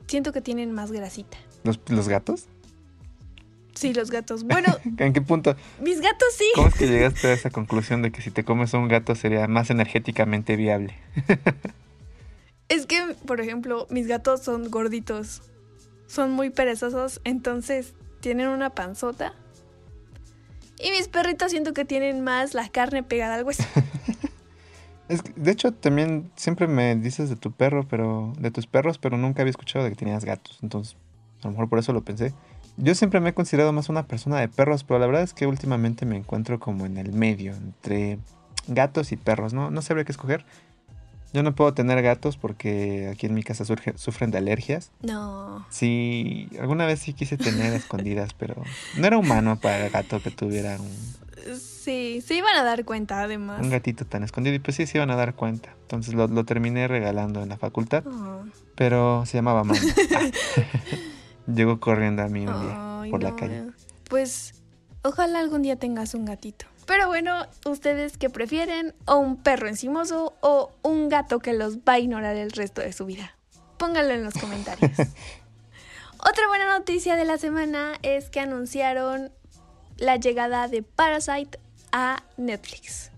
siento 0.07 0.33
que 0.33 0.41
tienen 0.41 0.71
más 0.73 0.91
grasita. 0.91 1.37
¿Los, 1.63 1.79
los 1.87 2.09
gatos? 2.09 2.47
Sí, 3.75 3.93
los 3.93 4.11
gatos. 4.11 4.43
Bueno, 4.45 4.75
¿En 4.97 5.13
qué 5.13 5.21
punto? 5.21 5.55
mis 5.81 6.01
gatos 6.01 6.27
sí. 6.37 6.51
¿Cómo 6.55 6.67
es 6.67 6.75
que 6.75 6.87
llegaste 6.89 7.27
a 7.27 7.33
esa 7.33 7.49
conclusión 7.49 8.01
de 8.01 8.11
que 8.11 8.21
si 8.21 8.31
te 8.31 8.43
comes 8.43 8.73
a 8.73 8.77
un 8.77 8.87
gato 8.87 9.15
sería 9.15 9.47
más 9.47 9.69
energéticamente 9.69 10.55
viable? 10.55 10.99
Es 12.69 12.85
que, 12.85 13.17
por 13.25 13.41
ejemplo, 13.41 13.85
mis 13.89 14.07
gatos 14.07 14.43
son 14.43 14.71
gorditos. 14.71 15.41
Son 16.07 16.31
muy 16.31 16.51
perezosos, 16.51 17.19
entonces 17.25 17.95
tienen 18.21 18.47
una 18.47 18.69
panzota. 18.69 19.33
Y 20.79 20.91
mis 20.91 21.07
perritos 21.07 21.51
siento 21.51 21.73
que 21.73 21.85
tienen 21.85 22.21
más 22.21 22.53
la 22.53 22.69
carne 22.69 23.03
pegada 23.03 23.35
al 23.35 23.43
hueso. 23.43 23.63
Es 25.09 25.21
que, 25.21 25.33
de 25.35 25.51
hecho, 25.51 25.73
también 25.73 26.31
siempre 26.37 26.67
me 26.67 26.95
dices 26.95 27.29
de 27.29 27.35
tu 27.35 27.51
perro, 27.51 27.85
pero 27.85 28.31
de 28.39 28.49
tus 28.49 28.65
perros, 28.65 28.97
pero 28.97 29.17
nunca 29.17 29.41
había 29.41 29.49
escuchado 29.49 29.83
de 29.83 29.91
que 29.91 29.97
tenías 29.97 30.23
gatos. 30.23 30.57
Entonces, 30.61 30.95
a 31.41 31.47
lo 31.47 31.51
mejor 31.51 31.67
por 31.67 31.79
eso 31.79 31.91
lo 31.91 32.01
pensé. 32.01 32.33
Yo 32.77 32.95
siempre 32.95 33.19
me 33.19 33.31
he 33.31 33.33
considerado 33.33 33.73
más 33.73 33.89
una 33.89 34.07
persona 34.07 34.39
de 34.39 34.47
perros, 34.47 34.85
pero 34.85 35.01
la 35.01 35.07
verdad 35.07 35.23
es 35.23 35.33
que 35.33 35.47
últimamente 35.47 36.05
me 36.05 36.15
encuentro 36.15 36.61
como 36.61 36.85
en 36.85 36.95
el 36.95 37.11
medio, 37.11 37.53
entre 37.53 38.19
gatos 38.67 39.11
y 39.11 39.17
perros. 39.17 39.53
No, 39.53 39.69
no 39.69 39.81
sabría 39.81 40.05
qué 40.05 40.13
escoger. 40.13 40.45
Yo 41.33 41.43
no 41.43 41.55
puedo 41.55 41.73
tener 41.73 42.01
gatos 42.01 42.35
porque 42.37 43.09
aquí 43.11 43.25
en 43.27 43.33
mi 43.33 43.43
casa 43.43 43.63
surge- 43.63 43.95
sufren 43.97 44.31
de 44.31 44.37
alergias. 44.39 44.91
No. 45.01 45.65
Sí, 45.69 46.49
alguna 46.59 46.85
vez 46.85 46.99
sí 46.99 47.13
quise 47.13 47.37
tener 47.37 47.73
escondidas, 47.81 48.33
pero 48.33 48.55
no 48.97 49.07
era 49.07 49.17
humano 49.17 49.57
para 49.59 49.85
el 49.85 49.91
gato 49.91 50.21
que 50.21 50.31
tuviera 50.31 50.77
un, 50.79 50.89
Sí, 51.57 52.21
se 52.21 52.35
iban 52.35 52.55
a 52.55 52.63
dar 52.63 52.85
cuenta 52.85 53.23
además. 53.23 53.61
un 53.63 53.69
gatito 53.71 54.05
tan 54.05 54.23
escondido. 54.23 54.55
Y 54.55 54.59
pues 54.59 54.75
sí 54.77 54.85
se 54.85 54.97
iban 54.99 55.09
a 55.09 55.15
dar 55.15 55.33
cuenta. 55.33 55.73
Entonces 55.83 56.13
lo, 56.13 56.27
lo 56.27 56.45
terminé 56.45 56.87
regalando 56.87 57.41
en 57.41 57.49
la 57.49 57.57
facultad, 57.57 58.03
Oh. 58.05 58.43
pero 58.75 59.25
se 59.25 59.37
llamaba 59.37 59.63
Mando. 59.63 59.81
Llegó 61.47 61.79
corriendo 61.79 62.21
a 62.21 62.27
mí 62.27 62.45
un 62.45 62.61
día 62.61 63.09
por 63.09 63.23
la 63.23 63.35
calle. 63.35 63.63
Pues 64.09 64.53
ojalá 65.03 65.39
algún 65.39 65.63
día 65.63 65.75
tengas 65.77 66.13
un 66.13 66.25
gatito. 66.25 66.65
Pero 66.85 67.07
bueno, 67.07 67.45
¿ustedes 67.65 68.17
qué 68.17 68.29
prefieren? 68.29 68.93
¿O 69.05 69.17
un 69.17 69.37
perro 69.37 69.67
encimoso 69.67 70.33
o 70.41 70.71
un 70.81 71.09
gato 71.09 71.39
que 71.39 71.53
los 71.53 71.79
va 71.79 71.93
a 71.93 71.99
ignorar 71.99 72.35
el 72.35 72.51
resto 72.51 72.81
de 72.81 72.93
su 72.93 73.05
vida? 73.05 73.35
Pónganlo 73.77 74.13
en 74.13 74.23
los 74.23 74.33
comentarios. 74.33 74.91
Otra 76.17 76.47
buena 76.47 76.77
noticia 76.77 77.15
de 77.15 77.25
la 77.25 77.37
semana 77.37 77.93
es 78.03 78.29
que 78.29 78.39
anunciaron 78.39 79.31
la 79.97 80.17
llegada 80.17 80.67
de 80.67 80.83
Parasite 80.83 81.59
a 81.91 82.23
Netflix. 82.37 83.11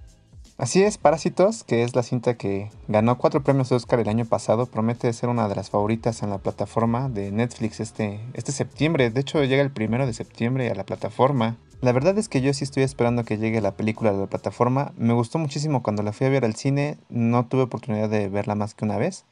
Así 0.58 0.84
es, 0.84 0.98
Parásitos, 0.98 1.63
que 1.63 1.84
es 1.84 1.96
la 1.96 2.03
cinta 2.03 2.36
que 2.36 2.70
ganó 2.88 3.17
cuatro 3.17 3.43
premios 3.43 3.72
Oscar 3.72 4.00
el 4.00 4.08
año 4.08 4.25
pasado, 4.25 4.67
promete 4.67 5.12
ser 5.12 5.29
una 5.29 5.48
de 5.48 5.55
las 5.55 5.72
favoritas 5.72 6.22
en 6.22 6.29
la 6.29 6.38
plataforma 6.38 7.10
de 7.10 7.32
Netflix 7.32 7.79
este, 7.79 8.20
este 8.34 8.51
septiembre. 8.51 9.10
De 9.10 9.22
hecho, 9.22 9.43
llega 9.43 9.63
el 9.63 9.72
primero 9.72 10.05
de 10.05 10.13
septiembre 10.13 10.70
a 10.70 10.75
la 10.75 10.86
plataforma. 10.86 11.58
La 11.84 11.92
verdad 11.92 12.18
es 12.18 12.30
que 12.30 12.40
yo 12.40 12.54
sí 12.54 12.63
estoy 12.63 12.84
esperando 12.84 13.25
que 13.25 13.38
llegue 13.38 13.60
la 13.60 13.75
película 13.75 14.12
a 14.12 14.13
la 14.13 14.28
plataforma. 14.28 14.94
Me 14.96 15.12
gustó 15.12 15.38
muchísimo 15.38 15.84
cuando 15.84 16.02
la 16.02 16.13
fui 16.13 16.25
a 16.25 16.30
ver 16.30 16.46
al 16.46 16.56
cine, 16.56 16.98
no 17.10 17.46
tuve 17.48 17.63
oportunidad 17.63 18.08
de 18.08 18.30
verla 18.30 18.56
más 18.56 18.74
que 18.74 18.86
una 18.86 18.98
vez. 18.98 19.25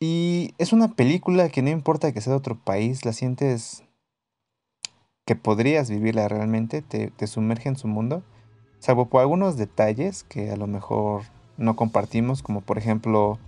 Y 0.00 0.52
es 0.58 0.74
una 0.74 0.92
película 0.92 1.48
que 1.48 1.62
no 1.62 1.70
importa 1.70 2.12
que 2.12 2.20
sea 2.20 2.32
de 2.34 2.36
otro 2.36 2.62
país, 2.62 3.06
la 3.06 3.14
sientes 3.14 3.84
que 5.24 5.34
podrías 5.34 5.88
vivirla 5.88 6.28
realmente, 6.28 6.82
te, 6.82 7.10
te 7.10 7.26
sumerge 7.26 7.70
en 7.70 7.76
su 7.76 7.88
mundo 7.88 8.22
salvo 8.84 9.06
por 9.06 9.22
algunos 9.22 9.56
detalles 9.56 10.24
que 10.24 10.50
a 10.50 10.56
lo 10.56 10.66
mejor 10.66 11.22
no 11.56 11.74
compartimos, 11.74 12.42
como 12.42 12.60
por 12.60 12.76
ejemplo 12.76 13.38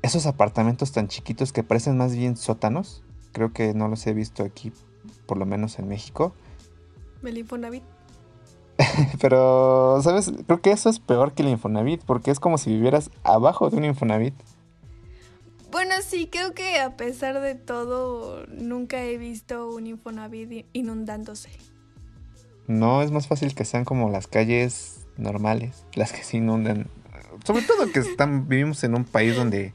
esos 0.00 0.24
apartamentos 0.24 0.92
tan 0.92 1.08
chiquitos 1.08 1.52
que 1.52 1.62
parecen 1.62 1.98
más 1.98 2.16
bien 2.16 2.38
sótanos. 2.38 3.04
Creo 3.32 3.52
que 3.52 3.74
no 3.74 3.86
los 3.88 4.06
he 4.06 4.14
visto 4.14 4.44
aquí, 4.44 4.72
por 5.30 5.38
lo 5.38 5.46
menos 5.46 5.78
en 5.78 5.86
México. 5.86 6.34
El 7.22 7.38
Infonavit. 7.38 7.84
Pero, 9.20 10.00
¿sabes? 10.02 10.32
Creo 10.44 10.60
que 10.60 10.72
eso 10.72 10.90
es 10.90 10.98
peor 10.98 11.34
que 11.34 11.42
el 11.44 11.50
Infonavit, 11.50 12.02
porque 12.02 12.32
es 12.32 12.40
como 12.40 12.58
si 12.58 12.70
vivieras 12.70 13.12
abajo 13.22 13.70
de 13.70 13.76
un 13.76 13.84
Infonavit. 13.84 14.34
Bueno, 15.70 15.94
sí, 16.04 16.26
creo 16.26 16.52
que 16.52 16.80
a 16.80 16.96
pesar 16.96 17.40
de 17.40 17.54
todo, 17.54 18.44
nunca 18.48 19.04
he 19.04 19.18
visto 19.18 19.70
un 19.70 19.86
Infonavit 19.86 20.66
inundándose. 20.72 21.50
No, 22.66 23.00
es 23.00 23.12
más 23.12 23.28
fácil 23.28 23.54
que 23.54 23.64
sean 23.64 23.84
como 23.84 24.10
las 24.10 24.26
calles 24.26 25.06
normales, 25.16 25.84
las 25.94 26.12
que 26.12 26.24
se 26.24 26.38
inundan. 26.38 26.88
Sobre 27.46 27.62
todo 27.62 27.92
que 27.92 28.00
están, 28.00 28.48
vivimos 28.48 28.82
en 28.82 28.96
un 28.96 29.04
país 29.04 29.36
donde 29.36 29.74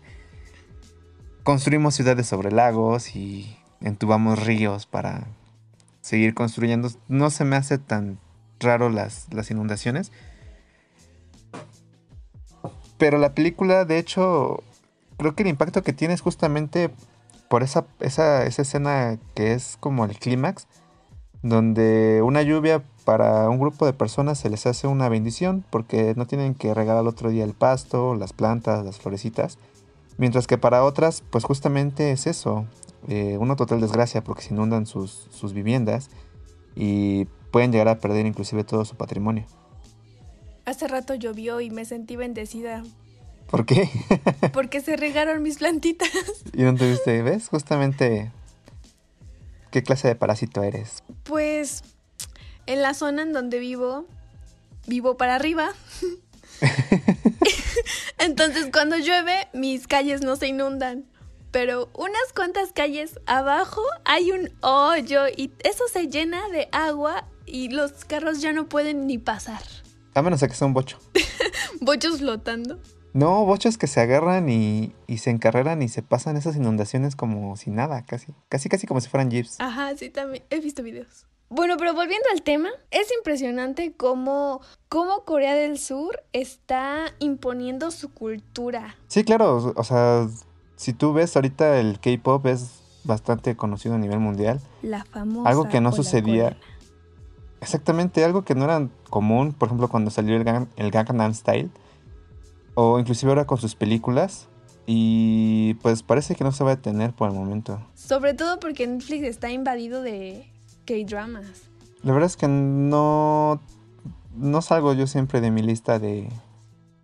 construimos 1.43 1.95
ciudades 1.95 2.27
sobre 2.27 2.51
lagos 2.51 3.15
y 3.15 3.55
entubamos 3.79 4.45
ríos 4.45 4.85
para 4.85 5.27
seguir 6.05 6.35
construyendo. 6.35 6.89
No 7.07 7.31
se 7.31 7.45
me 7.45 7.55
hace 7.55 7.79
tan 7.79 8.19
raro 8.59 8.89
las, 8.89 9.27
las 9.33 9.49
inundaciones. 9.49 10.11
Pero 12.99 13.17
la 13.17 13.33
película, 13.33 13.85
de 13.85 13.97
hecho, 13.97 14.63
creo 15.17 15.33
que 15.35 15.41
el 15.41 15.49
impacto 15.49 15.81
que 15.81 15.93
tiene 15.93 16.13
es 16.13 16.21
justamente 16.21 16.91
por 17.49 17.63
esa, 17.63 17.87
esa, 18.01 18.45
esa 18.45 18.61
escena 18.61 19.17
que 19.33 19.53
es 19.53 19.77
como 19.79 20.05
el 20.05 20.17
clímax 20.19 20.67
donde 21.41 22.21
una 22.23 22.41
lluvia 22.43 22.83
para 23.03 23.49
un 23.49 23.59
grupo 23.59 23.85
de 23.85 23.93
personas 23.93 24.39
se 24.39 24.49
les 24.49 24.65
hace 24.65 24.87
una 24.87 25.09
bendición 25.09 25.63
porque 25.69 26.13
no 26.15 26.27
tienen 26.27 26.53
que 26.53 26.73
regar 26.73 26.97
al 26.97 27.07
otro 27.07 27.29
día 27.29 27.43
el 27.43 27.53
pasto, 27.53 28.15
las 28.15 28.33
plantas, 28.33 28.85
las 28.85 28.97
florecitas, 28.97 29.57
mientras 30.17 30.47
que 30.47 30.57
para 30.57 30.83
otras 30.83 31.23
pues 31.29 31.43
justamente 31.43 32.11
es 32.11 32.25
eso, 32.25 32.65
eh, 33.07 33.37
una 33.37 33.55
total 33.55 33.81
desgracia 33.81 34.23
porque 34.23 34.43
se 34.43 34.53
inundan 34.53 34.85
sus, 34.85 35.27
sus 35.31 35.53
viviendas 35.53 36.09
y 36.75 37.25
pueden 37.51 37.71
llegar 37.71 37.87
a 37.87 37.99
perder 37.99 38.25
inclusive 38.25 38.63
todo 38.63 38.85
su 38.85 38.95
patrimonio. 38.95 39.45
Hace 40.65 40.87
rato 40.87 41.13
llovió 41.15 41.61
y 41.61 41.69
me 41.69 41.85
sentí 41.85 42.15
bendecida. 42.15 42.83
¿Por 43.47 43.65
qué? 43.65 43.89
porque 44.53 44.81
se 44.81 44.97
regaron 44.97 45.43
mis 45.43 45.59
plantitas. 45.59 46.09
¿Y 46.53 46.63
dónde 46.63 46.89
viste? 46.89 47.21
¿Ves? 47.21 47.49
Justamente 47.49 48.31
¿Qué 49.75 49.83
clase 49.83 50.07
de 50.07 50.15
parásito 50.15 50.63
eres? 50.63 51.03
Pues 51.23 51.83
en 52.65 52.81
la 52.81 52.93
zona 52.93 53.23
en 53.23 53.33
donde 53.33 53.59
vivo, 53.59 54.05
vivo 54.87 55.17
para 55.17 55.35
arriba. 55.35 55.69
Entonces 58.17 58.69
cuando 58.71 58.97
llueve, 58.97 59.49
mis 59.53 59.85
calles 59.85 60.21
no 60.21 60.37
se 60.37 60.47
inundan. 60.47 61.03
Pero 61.55 61.89
unas 61.93 62.33
cuantas 62.35 62.73
calles 62.73 63.17
abajo 63.27 63.81
hay 64.03 64.33
un 64.33 64.49
hoyo 64.59 65.21
y 65.29 65.53
eso 65.63 65.85
se 65.89 66.09
llena 66.09 66.49
de 66.49 66.67
agua 66.73 67.29
y 67.45 67.69
los 67.69 68.03
carros 68.03 68.41
ya 68.41 68.51
no 68.51 68.67
pueden 68.67 69.07
ni 69.07 69.19
pasar. 69.19 69.61
A 70.15 70.21
menos 70.21 70.41
que 70.41 70.49
sea 70.49 70.67
un 70.67 70.73
bocho. 70.73 70.99
Bochos 71.79 72.19
flotando. 72.19 72.77
No, 73.13 73.45
bochos 73.45 73.77
que 73.77 73.87
se 73.87 74.01
agarran 74.01 74.49
y, 74.49 74.93
se 75.17 75.29
encarreran 75.29 75.81
y 75.81 75.87
se 75.87 76.01
pasan 76.01 76.35
esas 76.35 76.57
inundaciones 76.57 77.15
como 77.15 77.55
si 77.55 77.69
nada, 77.69 78.03
casi. 78.05 78.33
Casi, 78.49 78.67
casi 78.67 78.85
como 78.85 78.99
si 78.99 79.07
fueran 79.07 79.31
jeeps. 79.31 79.55
Ajá, 79.61 79.95
sí, 79.95 80.09
también. 80.09 80.43
He 80.49 80.59
visto 80.59 80.83
videos. 80.83 81.25
Bueno, 81.47 81.77
pero 81.77 81.93
volviendo 81.93 82.27
al 82.33 82.41
tema, 82.41 82.67
es 82.91 83.09
impresionante 83.17 83.93
cómo, 83.93 84.59
cómo 84.89 85.23
Corea 85.23 85.55
del 85.55 85.79
Sur 85.79 86.21
está 86.33 87.15
imponiendo 87.19 87.91
su 87.91 88.13
cultura. 88.13 88.97
Sí, 89.07 89.23
claro. 89.23 89.71
O 89.73 89.83
sea, 89.85 90.27
si 90.75 90.93
tú 90.93 91.13
ves 91.13 91.35
ahorita 91.35 91.79
el 91.79 91.99
K-pop 91.99 92.45
es 92.47 92.81
bastante 93.03 93.55
conocido 93.55 93.95
a 93.95 93.97
nivel 93.97 94.19
mundial. 94.19 94.59
La 94.81 95.03
famosa. 95.05 95.49
Algo 95.49 95.69
que 95.69 95.81
no 95.81 95.91
sucedía. 95.91 96.57
Exactamente, 97.61 98.23
algo 98.23 98.43
que 98.43 98.55
no 98.55 98.65
era 98.65 98.87
común, 99.09 99.53
por 99.53 99.67
ejemplo, 99.67 99.87
cuando 99.87 100.11
salió 100.11 100.35
el, 100.35 100.67
el 100.75 100.91
Gangnam 100.91 101.33
Style 101.33 101.69
o 102.75 102.99
inclusive 102.99 103.31
ahora 103.31 103.45
con 103.45 103.57
sus 103.57 103.75
películas. 103.75 104.47
Y 104.87 105.73
pues 105.75 106.03
parece 106.03 106.35
que 106.35 106.43
no 106.43 106.51
se 106.51 106.63
va 106.63 106.71
a 106.71 106.75
detener 106.75 107.13
por 107.13 107.29
el 107.29 107.35
momento. 107.35 107.81
Sobre 107.95 108.35
todo 108.35 108.59
porque 108.59 108.85
Netflix 108.85 109.23
está 109.23 109.49
invadido 109.49 110.03
de 110.03 110.47
K-dramas. 110.85 111.45
La 112.03 112.13
verdad 112.13 112.27
es 112.27 112.37
que 112.37 112.47
no, 112.47 113.59
no 114.35 114.61
salgo 114.61 114.93
yo 114.93 115.07
siempre 115.07 115.41
de 115.41 115.49
mi 115.49 115.63
lista 115.63 115.97
de, 115.97 116.29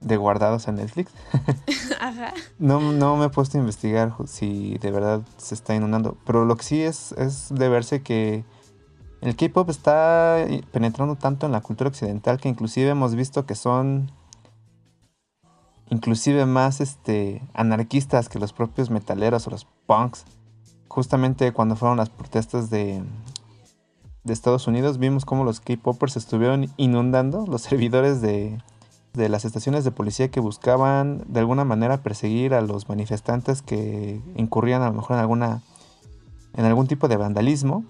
de 0.01 0.17
guardados 0.17 0.67
en 0.67 0.75
Netflix. 0.75 1.11
Ajá. 1.99 2.33
No, 2.59 2.91
no 2.91 3.15
me 3.15 3.25
he 3.25 3.29
puesto 3.29 3.57
a 3.57 3.61
investigar 3.61 4.13
si 4.25 4.77
de 4.79 4.91
verdad 4.91 5.21
se 5.37 5.55
está 5.55 5.75
inundando. 5.75 6.17
Pero 6.25 6.45
lo 6.45 6.57
que 6.57 6.63
sí 6.63 6.81
es, 6.81 7.13
es 7.13 7.49
de 7.49 7.69
verse 7.69 8.01
que 8.01 8.43
el 9.21 9.35
K-Pop 9.35 9.69
está 9.69 10.37
penetrando 10.71 11.15
tanto 11.15 11.45
en 11.45 11.51
la 11.51 11.61
cultura 11.61 11.89
occidental 11.89 12.39
que 12.39 12.49
inclusive 12.49 12.89
hemos 12.89 13.13
visto 13.13 13.45
que 13.45 13.53
son 13.53 14.11
inclusive 15.91 16.45
más 16.47 16.81
este, 16.81 17.43
anarquistas 17.53 18.29
que 18.29 18.39
los 18.39 18.53
propios 18.53 18.89
metaleros 18.89 19.45
o 19.45 19.51
los 19.51 19.67
punks. 19.85 20.25
Justamente 20.87 21.53
cuando 21.53 21.75
fueron 21.75 21.97
las 21.97 22.09
protestas 22.09 22.69
de, 22.69 23.03
de 24.23 24.33
Estados 24.33 24.67
Unidos, 24.67 24.97
vimos 24.97 25.25
cómo 25.25 25.43
los 25.43 25.59
K-Poppers 25.59 26.17
estuvieron 26.17 26.71
inundando 26.77 27.45
los 27.45 27.61
servidores 27.61 28.21
de, 28.21 28.57
de 29.13 29.29
las 29.29 29.45
estaciones 29.45 29.83
de 29.83 29.91
policía 29.91 30.29
que 30.29 30.39
buscaban 30.39 31.23
de 31.27 31.39
alguna 31.39 31.65
manera 31.65 32.01
perseguir 32.01 32.53
a 32.53 32.61
los 32.61 32.87
manifestantes 32.87 33.61
que 33.61 34.21
incurrían 34.35 34.81
a 34.81 34.87
lo 34.87 34.93
mejor 34.93 35.17
en 35.17 35.21
alguna 35.21 35.61
en 36.53 36.65
algún 36.65 36.87
tipo 36.87 37.07
de 37.07 37.17
vandalismo 37.17 37.83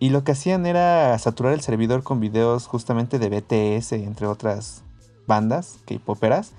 y 0.00 0.10
lo 0.10 0.24
que 0.24 0.32
hacían 0.32 0.66
era 0.66 1.16
saturar 1.18 1.52
el 1.52 1.60
servidor 1.60 2.02
con 2.02 2.20
videos 2.20 2.66
justamente 2.66 3.18
de 3.18 3.28
BTS 3.28 3.92
entre 3.92 4.26
otras 4.26 4.82
bandas 5.26 5.78
K-poperas 5.86 6.52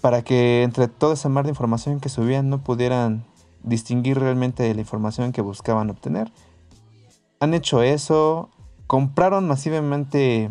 para 0.00 0.22
que 0.22 0.62
entre 0.62 0.88
todo 0.88 1.14
ese 1.14 1.28
mar 1.28 1.44
de 1.44 1.50
información 1.50 2.00
que 2.00 2.08
subían 2.08 2.48
no 2.48 2.62
pudieran 2.62 3.24
distinguir 3.62 4.18
realmente 4.18 4.72
la 4.72 4.80
información 4.80 5.32
que 5.32 5.42
buscaban 5.42 5.90
obtener. 5.90 6.32
Han 7.40 7.52
hecho 7.52 7.82
eso, 7.82 8.48
compraron 8.86 9.46
masivamente 9.48 10.50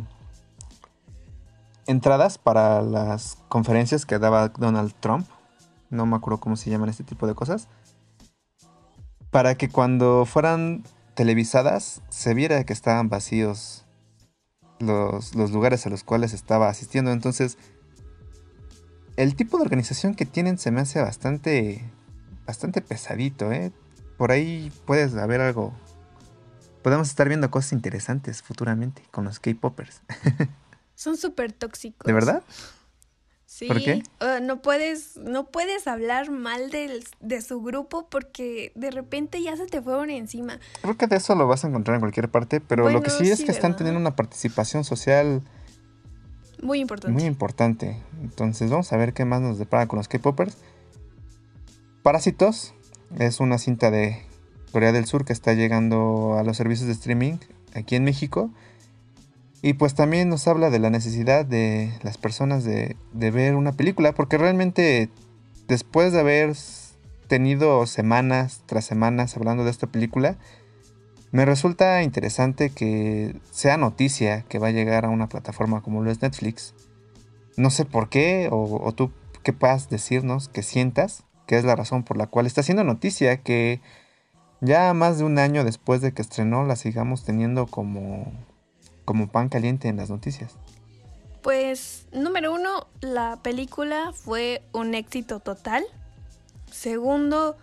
entradas 1.87 2.37
para 2.37 2.81
las 2.81 3.37
conferencias 3.49 4.05
que 4.05 4.19
daba 4.19 4.49
Donald 4.49 4.93
Trump, 4.99 5.27
no 5.89 6.05
me 6.05 6.15
acuerdo 6.15 6.39
cómo 6.39 6.55
se 6.55 6.69
llaman 6.69 6.89
este 6.89 7.03
tipo 7.03 7.27
de 7.27 7.35
cosas, 7.35 7.67
para 9.31 9.55
que 9.55 9.69
cuando 9.69 10.25
fueran 10.25 10.83
televisadas 11.15 12.01
se 12.09 12.33
viera 12.33 12.63
que 12.63 12.73
estaban 12.73 13.09
vacíos 13.09 13.85
los, 14.79 15.35
los 15.35 15.51
lugares 15.51 15.85
a 15.85 15.89
los 15.89 16.03
cuales 16.03 16.33
estaba 16.33 16.69
asistiendo. 16.69 17.11
Entonces, 17.11 17.57
el 19.17 19.35
tipo 19.35 19.57
de 19.57 19.63
organización 19.63 20.15
que 20.15 20.25
tienen 20.25 20.57
se 20.57 20.71
me 20.71 20.81
hace 20.81 21.01
bastante, 21.01 21.83
bastante 22.45 22.81
pesadito, 22.81 23.51
¿eh? 23.51 23.71
Por 24.17 24.31
ahí 24.31 24.71
puedes 24.85 25.15
haber 25.15 25.41
algo. 25.41 25.73
Podemos 26.83 27.09
estar 27.09 27.27
viendo 27.27 27.49
cosas 27.49 27.73
interesantes 27.73 28.41
futuramente 28.41 29.03
con 29.11 29.25
los 29.25 29.39
K-Poppers. 29.39 30.01
Son 30.95 31.17
súper 31.17 31.51
tóxicos. 31.51 32.05
¿De 32.05 32.13
verdad? 32.13 32.43
Sí. 33.45 33.67
¿Por 33.67 33.81
qué? 33.81 34.03
Uh, 34.21 34.43
no, 34.43 34.61
puedes, 34.61 35.17
no 35.17 35.45
puedes 35.45 35.87
hablar 35.87 36.29
mal 36.29 36.71
de 36.71 37.41
su 37.41 37.61
grupo 37.61 38.07
porque 38.09 38.71
de 38.75 38.91
repente 38.91 39.41
ya 39.41 39.55
se 39.55 39.65
te 39.65 39.81
fueron 39.81 40.09
encima. 40.09 40.59
Creo 40.81 40.97
que 40.97 41.07
de 41.07 41.17
eso 41.17 41.35
lo 41.35 41.47
vas 41.47 41.63
a 41.63 41.69
encontrar 41.69 41.95
en 41.95 42.01
cualquier 42.01 42.29
parte, 42.29 42.59
pero 42.59 42.89
lo 42.89 43.01
que 43.01 43.11
sí, 43.11 43.29
es 43.29 43.43
que 43.43 43.51
están 43.51 43.75
teniendo 43.77 43.99
una 43.99 44.15
participación 44.15 44.83
social 44.83 45.41
muy 46.61 46.79
importante. 46.79 47.13
Muy 47.13 47.25
importante. 47.25 48.01
Entonces 48.21 48.69
vamos 48.69 48.91
a 48.91 48.97
ver 48.97 49.13
qué 49.13 49.25
más 49.25 49.41
nos 49.41 49.57
depara 49.57 49.87
con 49.87 49.97
los 49.97 50.07
K-Poppers. 50.07 50.57
Parásitos 52.01 52.73
Es 53.17 53.39
una 53.39 53.57
cinta 53.57 53.91
de 53.91 54.23
Corea 54.71 54.91
del 54.91 55.05
Sur 55.05 55.25
que 55.25 55.33
está 55.33 55.53
llegando 55.53 56.37
a 56.37 56.43
los 56.43 56.57
servicios 56.57 56.87
de 56.87 56.93
streaming 56.93 57.37
aquí 57.73 57.95
en 57.95 58.03
México. 58.03 58.51
Y 59.65 59.73
pues 59.73 59.95
también 59.95 60.29
nos 60.29 60.47
habla 60.47 60.69
de 60.69 60.77
la 60.77 60.91
necesidad 60.91 61.43
de 61.43 61.91
las 62.03 62.19
personas 62.19 62.63
de, 62.63 62.95
ver 63.13 63.55
una 63.55 63.71
película, 63.71 64.13
porque 64.13 64.37
realmente 64.37 65.09
después 65.67 66.13
de 66.13 66.19
haber 66.19 66.53
tenido 67.27 67.87
semanas 67.87 68.61
tras 68.67 68.85
semanas 68.85 69.35
hablando 69.35 69.63
de 69.63 69.71
esta 69.71 69.87
película, 69.87 70.37
me 71.31 71.45
resulta 71.45 72.03
interesante 72.03 72.69
que 72.69 73.37
sea 73.49 73.77
noticia 73.77 74.43
que 74.43 74.59
va 74.59 74.67
a 74.67 74.71
llegar 74.71 75.03
a 75.03 75.09
una 75.09 75.29
plataforma 75.29 75.81
como 75.81 76.03
lo 76.03 76.11
es 76.11 76.21
Netflix. 76.21 76.75
No 77.57 77.71
sé 77.71 77.85
por 77.85 78.07
qué, 78.07 78.49
o, 78.51 78.91
tú 78.91 79.09
qué 79.41 79.51
puedas 79.51 79.89
decirnos, 79.89 80.47
que 80.47 80.61
sientas, 80.61 81.23
que 81.47 81.57
es 81.57 81.65
la 81.65 81.75
razón 81.75 82.03
por 82.03 82.17
la 82.17 82.27
cual 82.27 82.45
está 82.45 82.61
siendo 82.61 82.83
noticia 82.83 83.37
que 83.37 83.81
ya 84.61 84.93
más 84.93 85.17
de 85.17 85.23
un 85.23 85.39
año 85.39 85.63
después 85.63 86.01
de 86.01 86.11
que 86.11 86.21
estrenó 86.21 86.65
la 86.65 86.75
sigamos 86.75 87.25
teniendo 87.25 87.65
como, 87.65 88.31
como 89.05 89.31
pan 89.31 89.49
caliente 89.49 89.87
en 89.87 89.97
las 89.97 90.09
noticias. 90.09 90.57
Pues 91.41 92.07
número 92.11 92.53
uno, 92.53 92.87
la 93.01 93.37
película 93.43 94.11
fue 94.13 94.63
un 94.73 94.95
éxito 94.95 95.39
total. 95.39 95.83
Segundo, 96.71 97.55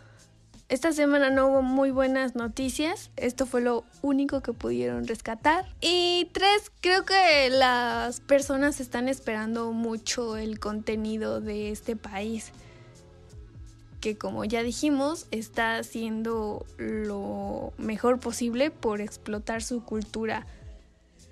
esta 0.68 0.92
semana 0.92 1.28
no 1.28 1.48
hubo 1.48 1.62
muy 1.62 1.90
buenas 1.90 2.34
noticias. 2.34 3.10
Esto 3.16 3.44
fue 3.44 3.60
lo 3.60 3.84
único 4.00 4.40
que 4.40 4.52
pudieron 4.52 5.06
rescatar. 5.06 5.66
Y 5.80 6.30
tres, 6.32 6.70
creo 6.80 7.04
que 7.04 7.50
las 7.50 8.20
personas 8.20 8.80
están 8.80 9.08
esperando 9.08 9.72
mucho 9.72 10.36
el 10.36 10.60
contenido 10.60 11.40
de 11.40 11.72
este 11.72 11.96
país. 11.96 12.52
Que 14.00 14.16
como 14.16 14.44
ya 14.44 14.62
dijimos, 14.62 15.26
está 15.30 15.76
haciendo 15.76 16.64
lo 16.78 17.72
mejor 17.76 18.18
posible 18.18 18.70
por 18.70 19.00
explotar 19.00 19.62
su 19.62 19.84
cultura 19.84 20.46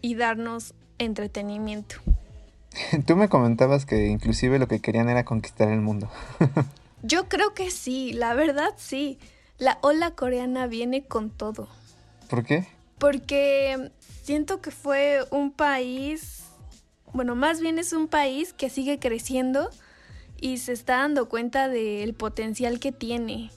y 0.00 0.14
darnos 0.14 0.74
entretenimiento. 0.98 1.96
Tú 3.06 3.16
me 3.16 3.28
comentabas 3.28 3.86
que 3.86 4.06
inclusive 4.06 4.58
lo 4.58 4.68
que 4.68 4.80
querían 4.80 5.08
era 5.08 5.24
conquistar 5.24 5.68
el 5.70 5.80
mundo. 5.80 6.08
Yo 7.02 7.28
creo 7.28 7.54
que 7.54 7.70
sí, 7.70 8.12
la 8.12 8.34
verdad 8.34 8.74
sí. 8.76 9.18
La 9.58 9.78
ola 9.82 10.12
coreana 10.12 10.66
viene 10.66 11.04
con 11.04 11.30
todo. 11.30 11.68
¿Por 12.28 12.44
qué? 12.44 12.66
Porque 12.98 13.90
siento 14.22 14.60
que 14.60 14.70
fue 14.70 15.24
un 15.30 15.50
país, 15.50 16.44
bueno, 17.12 17.34
más 17.34 17.60
bien 17.60 17.78
es 17.78 17.92
un 17.92 18.08
país 18.08 18.52
que 18.52 18.70
sigue 18.70 18.98
creciendo 18.98 19.70
y 20.40 20.58
se 20.58 20.72
está 20.72 20.98
dando 20.98 21.28
cuenta 21.28 21.68
del 21.68 22.14
potencial 22.14 22.80
que 22.80 22.92
tiene. 22.92 23.50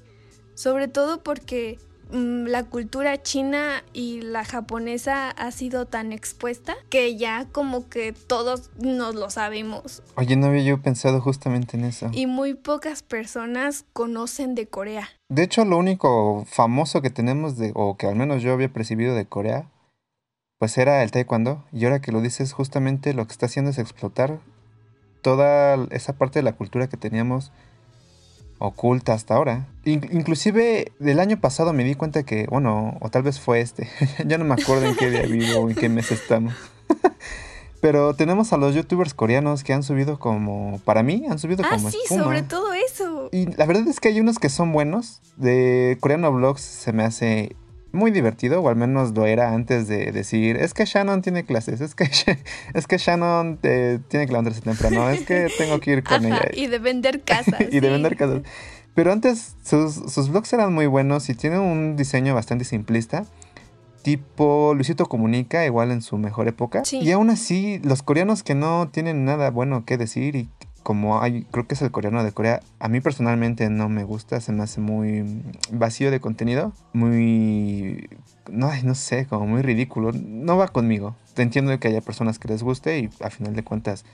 Sobre 0.55 0.87
todo 0.87 1.23
porque 1.23 1.79
la 2.11 2.63
cultura 2.63 3.21
china 3.21 3.83
y 3.93 4.21
la 4.21 4.45
japonesa 4.45 5.29
ha 5.31 5.51
sido 5.51 5.85
tan 5.85 6.11
expuesta 6.11 6.75
que 6.89 7.15
ya 7.17 7.47
como 7.51 7.89
que 7.89 8.13
todos 8.13 8.69
nos 8.79 9.15
lo 9.15 9.29
sabemos. 9.29 10.03
Oye, 10.15 10.35
no 10.35 10.47
había 10.47 10.63
yo 10.63 10.81
pensado 10.81 11.21
justamente 11.21 11.77
en 11.77 11.85
eso. 11.85 12.09
Y 12.11 12.27
muy 12.27 12.53
pocas 12.53 13.03
personas 13.03 13.85
conocen 13.93 14.55
de 14.55 14.67
Corea. 14.67 15.09
De 15.29 15.43
hecho, 15.43 15.65
lo 15.65 15.77
único 15.77 16.45
famoso 16.47 17.01
que 17.01 17.09
tenemos 17.09 17.57
de, 17.57 17.71
o 17.75 17.97
que 17.97 18.07
al 18.07 18.15
menos 18.15 18.41
yo 18.43 18.53
había 18.53 18.71
percibido 18.71 19.15
de 19.15 19.25
Corea, 19.25 19.69
pues 20.59 20.77
era 20.77 21.03
el 21.03 21.11
taekwondo. 21.11 21.65
Y 21.71 21.85
ahora 21.85 22.01
que 22.01 22.11
lo 22.11 22.21
dices, 22.21 22.53
justamente 22.53 23.13
lo 23.13 23.25
que 23.25 23.31
está 23.31 23.47
haciendo 23.47 23.71
es 23.71 23.79
explotar 23.79 24.39
toda 25.21 25.87
esa 25.89 26.13
parte 26.13 26.39
de 26.39 26.43
la 26.43 26.53
cultura 26.53 26.87
que 26.87 26.97
teníamos 26.97 27.51
oculta 28.59 29.13
hasta 29.13 29.35
ahora. 29.35 29.67
inclusive 29.85 30.91
del 30.99 31.19
año 31.19 31.39
pasado 31.39 31.73
me 31.73 31.83
di 31.83 31.95
cuenta 31.95 32.23
que, 32.23 32.47
bueno, 32.49 32.97
o 33.01 33.09
tal 33.09 33.23
vez 33.23 33.39
fue 33.39 33.61
este, 33.61 33.89
ya 34.25 34.37
no 34.37 34.45
me 34.45 34.53
acuerdo 34.53 34.85
en 34.85 34.95
qué 34.95 35.09
día 35.09 35.23
vivo 35.23 35.61
o 35.61 35.69
en 35.69 35.75
qué 35.75 35.89
mes 35.89 36.11
estamos. 36.11 36.53
Pero 37.81 38.13
tenemos 38.13 38.53
a 38.53 38.57
los 38.57 38.73
youtubers 38.73 39.13
coreanos 39.13 39.65
que 39.65 39.73
han 39.73 39.83
subido 39.83 40.17
como, 40.17 40.79
para 40.85 41.03
mí, 41.03 41.25
han 41.29 41.37
subido 41.37 41.65
ah, 41.65 41.69
como 41.71 41.91
sí, 41.91 41.99
sobre 42.07 42.41
todo 42.41 42.73
eso. 42.73 43.27
Y 43.33 43.47
la 43.57 43.65
verdad 43.65 43.85
es 43.89 43.99
que 43.99 44.07
hay 44.07 44.21
unos 44.21 44.39
que 44.39 44.47
son 44.47 44.71
buenos. 44.71 45.21
De 45.35 45.97
Coreano 45.99 46.31
Vlogs 46.31 46.61
se 46.61 46.93
me 46.93 47.03
hace 47.03 47.57
muy 47.93 48.11
divertido, 48.11 48.59
o 48.61 48.69
al 48.69 48.75
menos 48.75 49.13
lo 49.13 49.25
era 49.25 49.53
antes 49.53 49.87
de 49.87 50.11
decir, 50.11 50.57
es 50.57 50.73
que 50.73 50.85
Shannon 50.85 51.21
tiene 51.21 51.45
clases, 51.45 51.79
es 51.79 51.95
que, 51.95 52.09
es 52.73 52.87
que 52.87 52.97
Shannon 52.97 53.59
eh, 53.63 53.99
tiene 54.07 54.25
que 54.25 54.31
levantarse 54.31 54.61
temprano, 54.61 55.09
es 55.09 55.21
que 55.21 55.47
tengo 55.57 55.79
que 55.79 55.91
ir 55.91 56.03
con 56.03 56.25
ella. 56.25 56.49
Y 56.53 56.67
de 56.67 56.79
vender 56.79 57.21
casas. 57.21 57.61
y 57.71 57.79
de 57.79 57.89
vender 57.89 58.17
casas. 58.17 58.41
Pero 58.95 59.11
antes 59.11 59.55
sus, 59.63 59.93
sus 60.11 60.29
blogs 60.29 60.51
eran 60.53 60.73
muy 60.73 60.87
buenos 60.87 61.29
y 61.29 61.35
tienen 61.35 61.59
un 61.59 61.95
diseño 61.95 62.35
bastante 62.35 62.65
simplista. 62.65 63.25
Tipo 64.01 64.73
Luisito 64.75 65.05
Comunica, 65.05 65.65
igual 65.65 65.91
en 65.91 66.01
su 66.01 66.17
mejor 66.17 66.47
época. 66.47 66.83
Y 66.91 67.11
aún 67.11 67.29
así, 67.29 67.79
los 67.83 68.03
coreanos 68.03 68.43
que 68.43 68.53
no 68.53 68.89
tienen 68.91 69.23
nada 69.23 69.49
bueno 69.49 69.85
que 69.85 69.97
decir 69.97 70.35
y 70.35 70.49
como 70.83 71.19
creo 71.51 71.67
que 71.67 71.73
es 71.73 71.81
el 71.81 71.91
coreano 71.91 72.23
de 72.23 72.33
Corea, 72.33 72.59
a 72.79 72.89
mí 72.89 72.99
personalmente 72.99 73.69
no 73.69 73.89
me 73.89 74.03
gusta, 74.03 74.41
se 74.41 74.51
me 74.51 74.63
hace 74.63 74.81
muy 74.81 75.41
vacío 75.71 76.11
de 76.11 76.19
contenido, 76.19 76.73
muy, 76.91 78.09
no, 78.51 78.69
no 78.83 78.93
sé, 78.93 79.25
como 79.25 79.47
muy 79.47 79.61
ridículo, 79.61 80.11
no 80.13 80.57
va 80.57 80.67
conmigo. 80.67 81.15
Entiendo 81.37 81.77
que 81.79 81.87
haya 81.87 82.01
personas 82.01 82.37
que 82.37 82.49
les 82.49 82.61
guste 82.61 82.99
y 82.99 83.09
a 83.21 83.29
final 83.29 83.55
de 83.55 83.63
cuentas 83.63 84.05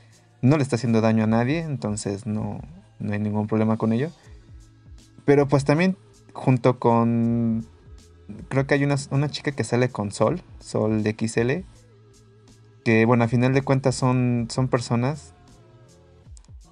no 0.42 0.58
le 0.58 0.64
está 0.64 0.76
haciendo 0.76 1.02
daño 1.02 1.24
a 1.24 1.28
nadie, 1.28 1.60
entonces 1.60 2.26
no, 2.26 2.62
no 3.00 3.14
hay 3.14 3.20
ningún 3.20 3.48
problema 3.48 3.78
con 3.78 3.92
ello. 3.92 4.12
Pero 5.26 5.48
pues 5.48 5.66
también 5.66 5.98
junto 6.34 6.80
con, 6.80 7.66
creo 8.48 8.68
que 8.68 8.76
hay 8.76 8.84
una, 8.84 8.96
una 9.12 9.30
chica 9.30 9.52
que 9.52 9.64
sale 9.64 9.90
con 9.90 10.12
Sol, 10.12 10.42
Sol 10.60 11.04
de 11.04 11.16
XL, 11.20 11.66
que 12.86 13.06
bueno, 13.06 13.24
a 13.24 13.28
final 13.28 13.54
de 13.54 13.64
cuentas 13.64 13.96
son, 13.96 14.48
son 14.50 14.68
personas 14.68 15.34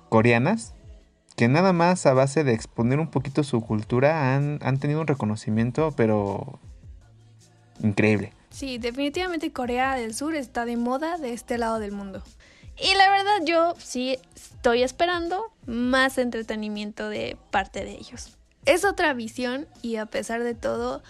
coreanas 0.09 0.73
que 1.37 1.47
nada 1.47 1.71
más 1.71 2.05
a 2.07 2.13
base 2.13 2.43
de 2.43 2.53
exponer 2.53 2.99
un 2.99 3.11
poquito 3.11 3.43
su 3.43 3.61
cultura 3.61 4.35
han, 4.35 4.79
tenido 4.79 5.01
un 5.01 5.07
reconocimiento, 5.07 5.93
pero 5.95 6.59
increíble. 7.83 8.33
Sí, 8.49 8.79
definitivamente 8.79 9.53
Corea 9.53 9.95
del 9.95 10.15
Sur 10.15 10.33
está 10.33 10.65
de 10.65 10.77
moda 10.77 11.17
de 11.17 11.33
este 11.33 11.59
lado 11.59 11.77
del 11.77 11.91
mundo. 11.91 12.23
Y 12.75 12.95
la 12.95 13.09
verdad 13.11 13.45
yo 13.45 13.75
sí 13.77 14.17
estoy 14.35 14.81
esperando 14.81 15.51
más 15.67 16.17
entretenimiento 16.17 17.07
de 17.07 17.37
parte 17.51 17.83
de 17.83 17.91
ellos. 17.91 18.35
Es 18.65 18.83
otra 18.83 19.13
visión 19.13 19.67
y 19.83 19.97
a 19.97 20.07
pesar 20.07 20.41
de 20.41 20.55
todo 20.55 21.03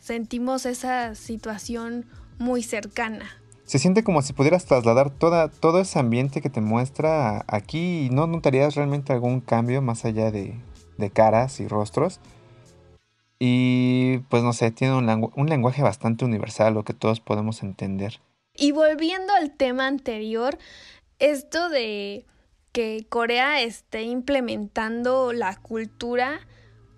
sentimos 0.00 0.64
esa 0.64 1.16
situación 1.16 2.06
muy 2.38 2.62
cercana 2.62 3.26
se 3.66 3.80
siente 3.80 4.04
como 4.04 4.22
si 4.22 4.32
pudieras 4.32 4.64
trasladar 4.64 5.10
toda, 5.10 5.48
todo 5.48 5.80
ese 5.80 5.98
ambiente 5.98 6.40
que 6.40 6.50
te 6.50 6.60
muestra 6.60 7.44
aquí 7.48 8.06
y 8.06 8.10
no 8.10 8.28
notarías 8.28 8.76
realmente 8.76 9.12
algún 9.12 9.40
cambio 9.40 9.82
más 9.82 10.04
allá 10.04 10.30
de, 10.30 10.54
caras 11.12 11.58
y 11.60 11.66
rostros. 11.66 12.20
Y 13.38 14.18
pues 14.30 14.44
no 14.44 14.52
sé, 14.52 14.70
tiene 14.70 14.94
un, 14.94 15.30
un 15.34 15.48
lenguaje 15.48 15.82
bastante 15.82 16.24
universal, 16.24 16.74
lo 16.74 16.84
que 16.84 16.94
todos 16.94 17.20
podemos 17.20 17.62
entender. 17.62 18.20
Y 18.54 18.70
volviendo 18.70 19.34
al 19.34 19.50
tema 19.50 19.88
anterior, 19.88 20.56
esto 21.18 21.68
de 21.68 22.24
que 22.70 23.04
Corea 23.08 23.60
esté 23.62 24.02
implementando 24.02 25.32
la 25.32 25.56
cultura 25.56 26.40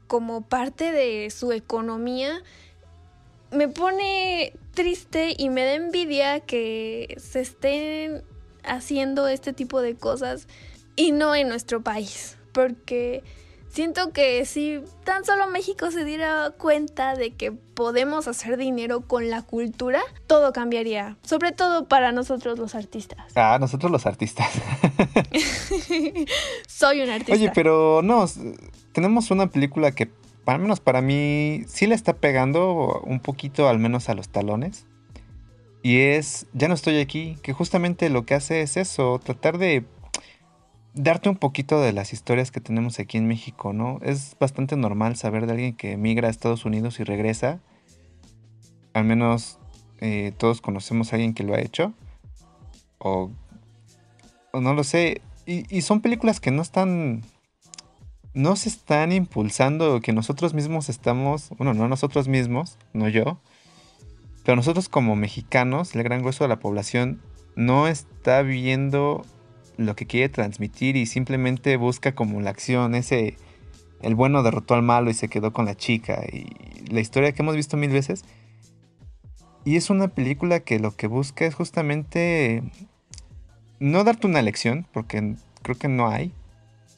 como 0.07 0.43
parte 0.43 0.93
de 0.93 1.31
su 1.31 1.51
economía, 1.53 2.43
me 3.51 3.69
pone 3.69 4.53
triste 4.79 5.35
y 5.37 5.51
me 5.51 5.65
da 5.65 5.75
envidia 5.75 6.39
que 6.39 7.17
se 7.19 7.41
estén 7.41 8.23
haciendo 8.63 9.27
este 9.27 9.53
tipo 9.53 9.81
de 9.81 9.97
cosas 9.97 10.47
y 10.95 11.11
no 11.11 11.35
en 11.35 11.49
nuestro 11.49 11.83
país. 11.83 12.39
Porque 12.53 13.25
siento 13.69 14.13
que 14.13 14.45
si 14.45 14.79
tan 15.03 15.25
solo 15.25 15.49
México 15.49 15.91
se 15.91 16.05
diera 16.05 16.53
cuenta 16.57 17.17
de 17.17 17.35
que 17.35 17.51
podemos 17.51 18.29
hacer 18.29 18.57
dinero 18.57 19.01
con 19.01 19.31
la 19.31 19.43
cultura, 19.43 20.01
todo 20.29 20.53
cambiaría. 20.53 21.17
Sobre 21.23 21.51
todo 21.51 21.89
para 21.89 22.13
nosotros 22.13 22.57
los 22.57 22.77
artistas. 22.77 23.33
Ah, 23.35 23.59
nosotros 23.61 23.91
los 23.91 24.07
artistas. 24.07 24.49
Soy 26.69 27.01
un 27.01 27.11
artista. 27.11 27.33
Oye, 27.33 27.51
pero 27.53 28.01
no, 28.05 28.27
tenemos 28.93 29.33
una 29.33 29.49
película 29.49 29.91
que 29.91 30.09
al 30.49 30.61
menos 30.61 30.81
para 30.81 31.03
mí, 31.03 31.63
sí 31.67 31.87
le 31.87 31.95
está 31.95 32.15
pegando 32.15 33.01
un 33.05 33.21
poquito 33.21 33.69
al 33.69 33.79
menos 33.79 34.09
a 34.09 34.15
los 34.15 34.31
talones. 34.31 34.87
Y 35.83 35.99
es, 35.99 36.47
ya 36.53 36.69
no 36.69 36.75
estoy 36.75 36.99
aquí, 36.99 37.37
que 37.43 37.53
justamente 37.53 38.09
lo 38.09 38.25
que 38.25 38.35
hace 38.35 38.63
es 38.63 38.77
eso, 38.77 39.21
tratar 39.23 39.59
de 39.59 39.85
darte 40.95 41.29
un 41.29 41.37
poquito 41.37 41.81
de 41.81 41.93
las 41.93 42.13
historias 42.13 42.51
que 42.51 42.61
tenemos 42.61 42.99
aquí 42.99 43.19
en 43.19 43.29
México, 43.29 43.73
¿no? 43.73 43.99
Es 44.03 44.37
bastante 44.41 44.77
normal 44.77 45.17
saber 45.17 45.47
de 45.47 45.53
alguien 45.53 45.77
que 45.77 45.93
emigra 45.93 46.29
a 46.29 46.31
Estados 46.31 46.65
Unidos 46.65 46.99
y 46.99 47.05
regresa. 47.05 47.61
Al 48.95 49.05
menos 49.05 49.59
eh, 50.01 50.33
todos 50.39 50.61
conocemos 50.61 51.13
a 51.13 51.17
alguien 51.17 51.35
que 51.35 51.45
lo 51.45 51.55
ha 51.55 51.61
hecho. 51.61 51.93
O, 52.99 53.31
no 54.55 54.75
lo 54.75 54.83
sé. 54.83 55.21
Y 55.47 55.81
son 55.81 56.03
películas 56.03 56.41
que 56.41 56.51
no 56.51 56.61
están 56.61 57.23
no 58.35 58.57
se 58.57 58.69
están 58.69 59.13
impulsando, 59.13 60.01
que 60.01 60.13
nosotros 60.13 60.55
mismos 60.55 60.89
estamos, 60.89 61.51
bueno, 61.57 61.75
no 61.75 61.89
nosotros 61.89 62.29
mismos, 62.29 62.79
no 62.93 63.09
yo, 63.09 63.41
pero 64.45 64.57
nosotros 64.57 64.89
como 64.89 65.17
mexicanos, 65.17 65.95
el 65.95 66.03
gran 66.03 66.21
grueso 66.21 66.45
de 66.45 66.49
la 66.49 66.61
población, 66.61 67.21
no 67.57 67.89
está 67.89 68.43
viendo 68.43 69.25
lo 69.77 69.95
que 69.97 70.07
quiere 70.07 70.29
transmitir 70.29 70.97
y 70.97 71.07
simplemente 71.07 71.77
busca 71.77 72.15
como 72.15 72.41
la 72.41 72.51
acción, 72.51 72.95
ese, 72.95 73.37
el 74.03 74.15
bueno 74.15 74.43
derrotó 74.43 74.75
al 74.75 74.83
malo 74.83 75.11
y 75.11 75.15
se 75.15 75.29
quedó 75.29 75.53
con 75.53 75.65
la 75.67 75.77
chica, 75.77 76.23
y 76.33 76.47
la 76.91 77.01
historia 77.01 77.33
que 77.33 77.43
hemos 77.43 77.57
visto 77.57 77.77
mil 77.77 77.91
veces. 77.91 78.25
Y 79.65 79.77
es 79.77 79.91
una 79.91 80.09
película 80.09 80.61
que 80.61 80.79
lo 80.79 80.97
que 80.97 81.09
busca 81.09 81.45
es 81.45 81.55
justamente 81.55 82.63
no 83.81 84.05
darte 84.05 84.27
una 84.27 84.43
lección, 84.43 84.87
porque 84.93 85.35
creo 85.63 85.77
que 85.77 85.89
no 85.89 86.09
hay, 86.09 86.33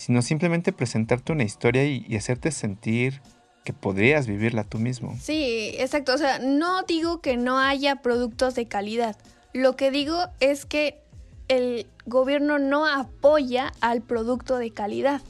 sino 0.00 0.22
simplemente 0.22 0.72
presentarte 0.72 1.30
una 1.30 1.44
historia 1.44 1.84
y, 1.84 2.16
hacerte 2.16 2.52
sentir 2.52 3.20
que 3.64 3.74
podrías 3.74 4.26
vivirla 4.26 4.64
tú 4.64 4.78
mismo. 4.78 5.14
Sí, 5.20 5.74
exacto. 5.76 6.14
O 6.14 6.16
sea, 6.16 6.38
no 6.38 6.84
digo 6.84 7.20
que 7.20 7.36
no 7.36 7.58
haya 7.58 7.96
productos 7.96 8.54
de 8.54 8.66
calidad. 8.66 9.14
Lo 9.52 9.76
que 9.76 9.90
digo 9.90 10.16
es 10.40 10.64
que 10.64 11.02
el 11.48 11.86
gobierno 12.06 12.58
no 12.58 12.86
apoya 12.86 13.74
al 13.82 14.00
producto 14.00 14.56
de 14.56 14.70
calidad. 14.70 15.20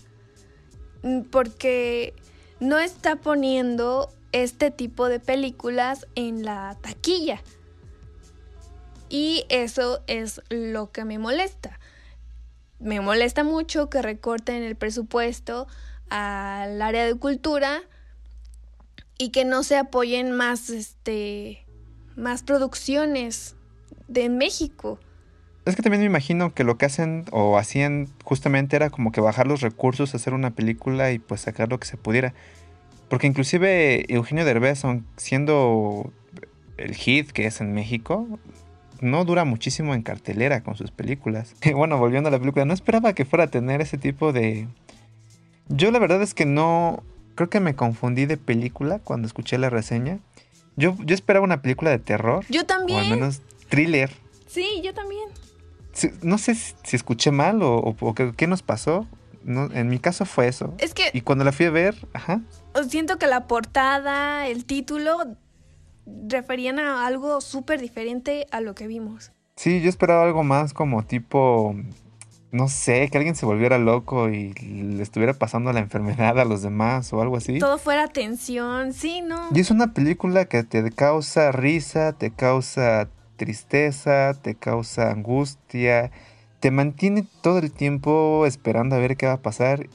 Mm, 1.02 1.22
porque 1.22 2.14
no 2.60 2.78
está 2.78 3.16
poniendo 3.16 4.08
este 4.30 4.70
tipo 4.70 5.08
de 5.08 5.18
películas 5.18 6.06
en 6.14 6.44
la 6.44 6.78
taquilla. 6.80 7.42
Y 9.08 9.46
eso 9.48 10.04
es 10.06 10.40
lo 10.48 10.92
que 10.92 11.04
me 11.04 11.18
molesta 11.18 11.79
me 12.80 13.00
molesta 13.00 13.44
mucho 13.44 13.90
que 13.90 14.02
recorten 14.02 14.62
el 14.62 14.76
presupuesto 14.76 15.66
al 16.08 16.82
área 16.82 17.04
de 17.04 17.14
cultura 17.14 17.82
y 19.18 19.30
que 19.30 19.44
no 19.44 19.62
se 19.62 19.76
apoyen 19.76 20.32
más 20.32 20.70
este 20.70 21.66
más 22.16 22.42
producciones 22.42 23.54
de 24.08 24.28
México. 24.28 24.98
Es 25.66 25.76
que 25.76 25.82
también 25.82 26.00
me 26.00 26.06
imagino 26.06 26.54
que 26.54 26.64
lo 26.64 26.78
que 26.78 26.86
hacen 26.86 27.26
o 27.30 27.58
hacían 27.58 28.08
justamente 28.24 28.76
era 28.76 28.90
como 28.90 29.12
que 29.12 29.20
bajar 29.20 29.46
los 29.46 29.60
recursos, 29.60 30.14
hacer 30.14 30.32
una 30.32 30.50
película 30.50 31.12
y 31.12 31.18
pues 31.18 31.42
sacar 31.42 31.68
lo 31.68 31.78
que 31.78 31.86
se 31.86 31.96
pudiera. 31.96 32.34
Porque 33.08 33.26
inclusive 33.26 34.04
Eugenio 34.12 34.44
Derbez, 34.44 34.82
siendo 35.16 36.12
el 36.76 36.94
hit 36.94 37.30
que 37.30 37.46
es 37.46 37.60
en 37.60 37.72
México, 37.72 38.26
no 39.00 39.24
dura 39.24 39.44
muchísimo 39.44 39.94
en 39.94 40.02
cartelera 40.02 40.62
con 40.62 40.76
sus 40.76 40.90
películas. 40.90 41.54
bueno, 41.74 41.98
volviendo 41.98 42.28
a 42.28 42.32
la 42.32 42.38
película, 42.38 42.64
no 42.64 42.74
esperaba 42.74 43.12
que 43.12 43.24
fuera 43.24 43.44
a 43.44 43.48
tener 43.48 43.80
ese 43.80 43.98
tipo 43.98 44.32
de... 44.32 44.68
Yo 45.68 45.90
la 45.90 45.98
verdad 45.98 46.22
es 46.22 46.34
que 46.34 46.46
no... 46.46 47.02
Creo 47.34 47.48
que 47.48 47.60
me 47.60 47.74
confundí 47.74 48.26
de 48.26 48.36
película 48.36 48.98
cuando 48.98 49.26
escuché 49.26 49.56
la 49.56 49.70
reseña. 49.70 50.18
Yo, 50.76 50.96
yo 51.04 51.14
esperaba 51.14 51.44
una 51.44 51.62
película 51.62 51.90
de 51.90 51.98
terror. 51.98 52.44
Yo 52.50 52.66
también. 52.66 52.98
O 52.98 53.02
al 53.02 53.10
menos 53.10 53.40
thriller. 53.68 54.10
Sí, 54.46 54.82
yo 54.84 54.92
también. 54.92 55.28
no 56.22 56.36
sé 56.36 56.54
si, 56.54 56.74
escuché 56.96 57.30
mal 57.30 57.60
o, 57.62 57.94
qué, 58.36 58.46
nos 58.46 58.62
pasó. 58.62 59.06
No, 59.42 59.70
en 59.72 59.88
mi 59.88 59.98
caso 59.98 60.26
fue 60.26 60.48
eso. 60.48 60.74
Es 60.78 60.92
que... 60.92 61.10
Y 61.14 61.22
cuando 61.22 61.44
la 61.44 61.52
fui 61.52 61.66
a 61.66 61.70
ver, 61.70 61.94
ajá. 62.12 62.42
Siento 62.88 63.18
que 63.18 63.26
la 63.26 63.46
portada, 63.46 64.48
el 64.48 64.66
título 64.66 65.36
referían 66.28 66.78
a 66.78 67.06
algo 67.06 67.40
súper 67.40 67.80
diferente 67.80 68.46
a 68.50 68.60
lo 68.60 68.74
que 68.74 68.86
vimos. 68.86 69.32
Sí, 69.56 69.80
yo 69.80 69.88
esperaba 69.88 70.24
algo 70.24 70.42
más 70.42 70.72
como 70.72 71.04
tipo, 71.04 71.74
no 72.50 72.68
sé, 72.68 73.08
que 73.10 73.18
alguien 73.18 73.34
se 73.34 73.46
volviera 73.46 73.78
loco 73.78 74.28
y 74.28 74.52
le 74.54 75.02
estuviera 75.02 75.34
pasando 75.34 75.72
la 75.72 75.80
enfermedad 75.80 76.38
a 76.38 76.44
los 76.44 76.62
demás 76.62 77.12
o 77.12 77.20
algo 77.20 77.36
así. 77.36 77.58
Todo 77.58 77.78
fuera 77.78 78.08
tensión, 78.08 78.92
sí, 78.92 79.20
¿no? 79.20 79.48
Y 79.54 79.60
es 79.60 79.70
una 79.70 79.92
película 79.92 80.46
que 80.46 80.62
te 80.62 80.90
causa 80.90 81.52
risa, 81.52 82.12
te 82.12 82.30
causa 82.30 83.08
tristeza, 83.36 84.34
te 84.40 84.54
causa 84.54 85.10
angustia, 85.10 86.10
te 86.60 86.70
mantiene 86.70 87.26
todo 87.42 87.58
el 87.58 87.72
tiempo 87.72 88.44
esperando 88.46 88.96
a 88.96 88.98
ver 88.98 89.16
qué 89.16 89.26
va 89.26 89.34
a 89.34 89.42
pasar 89.42 89.88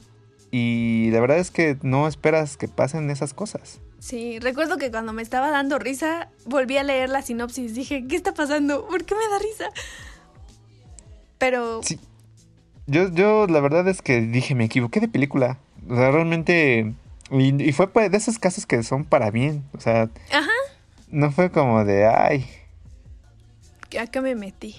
y 0.50 1.10
la 1.12 1.20
verdad 1.20 1.38
es 1.38 1.50
que 1.50 1.76
no 1.82 2.08
esperas 2.08 2.56
que 2.56 2.68
pasen 2.68 3.10
esas 3.10 3.34
cosas. 3.34 3.80
Sí, 4.06 4.38
recuerdo 4.38 4.78
que 4.78 4.92
cuando 4.92 5.12
me 5.12 5.20
estaba 5.20 5.50
dando 5.50 5.80
risa, 5.80 6.28
volví 6.44 6.76
a 6.76 6.84
leer 6.84 7.08
la 7.08 7.22
sinopsis. 7.22 7.74
Dije, 7.74 8.06
¿qué 8.06 8.14
está 8.14 8.34
pasando? 8.34 8.86
¿Por 8.86 9.04
qué 9.04 9.16
me 9.16 9.28
da 9.28 9.40
risa? 9.40 9.64
Pero... 11.38 11.82
Sí. 11.82 11.98
Yo, 12.86 13.10
yo 13.10 13.48
la 13.48 13.58
verdad 13.58 13.88
es 13.88 14.02
que 14.02 14.20
dije, 14.20 14.54
me 14.54 14.66
equivoqué 14.66 15.00
de 15.00 15.08
película. 15.08 15.58
O 15.90 15.96
sea, 15.96 16.12
realmente... 16.12 16.94
Y, 17.32 17.72
fue 17.72 17.88
pues, 17.88 18.08
de 18.12 18.16
esos 18.18 18.38
casos 18.38 18.64
que 18.64 18.80
son 18.84 19.02
para 19.02 19.32
bien. 19.32 19.64
O 19.76 19.80
sea... 19.80 20.08
Ajá. 20.32 20.52
No 21.10 21.32
fue 21.32 21.50
como 21.50 21.84
de, 21.84 22.06
ay... 22.06 22.46
¿A 24.00 24.06
qué 24.06 24.20
me 24.20 24.36
metí? 24.36 24.76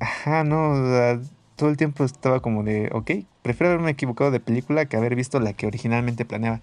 Ajá, 0.00 0.42
no, 0.42 0.72
o 0.72 0.88
sea, 0.88 1.20
todo 1.54 1.68
el 1.68 1.76
tiempo 1.76 2.02
estaba 2.02 2.40
como 2.40 2.64
de, 2.64 2.90
ok, 2.92 3.12
prefiero 3.42 3.74
haberme 3.74 3.92
equivocado 3.92 4.32
de 4.32 4.40
película 4.40 4.86
que 4.86 4.96
haber 4.96 5.14
visto 5.14 5.38
la 5.38 5.52
que 5.52 5.68
originalmente 5.68 6.24
planeaba. 6.24 6.60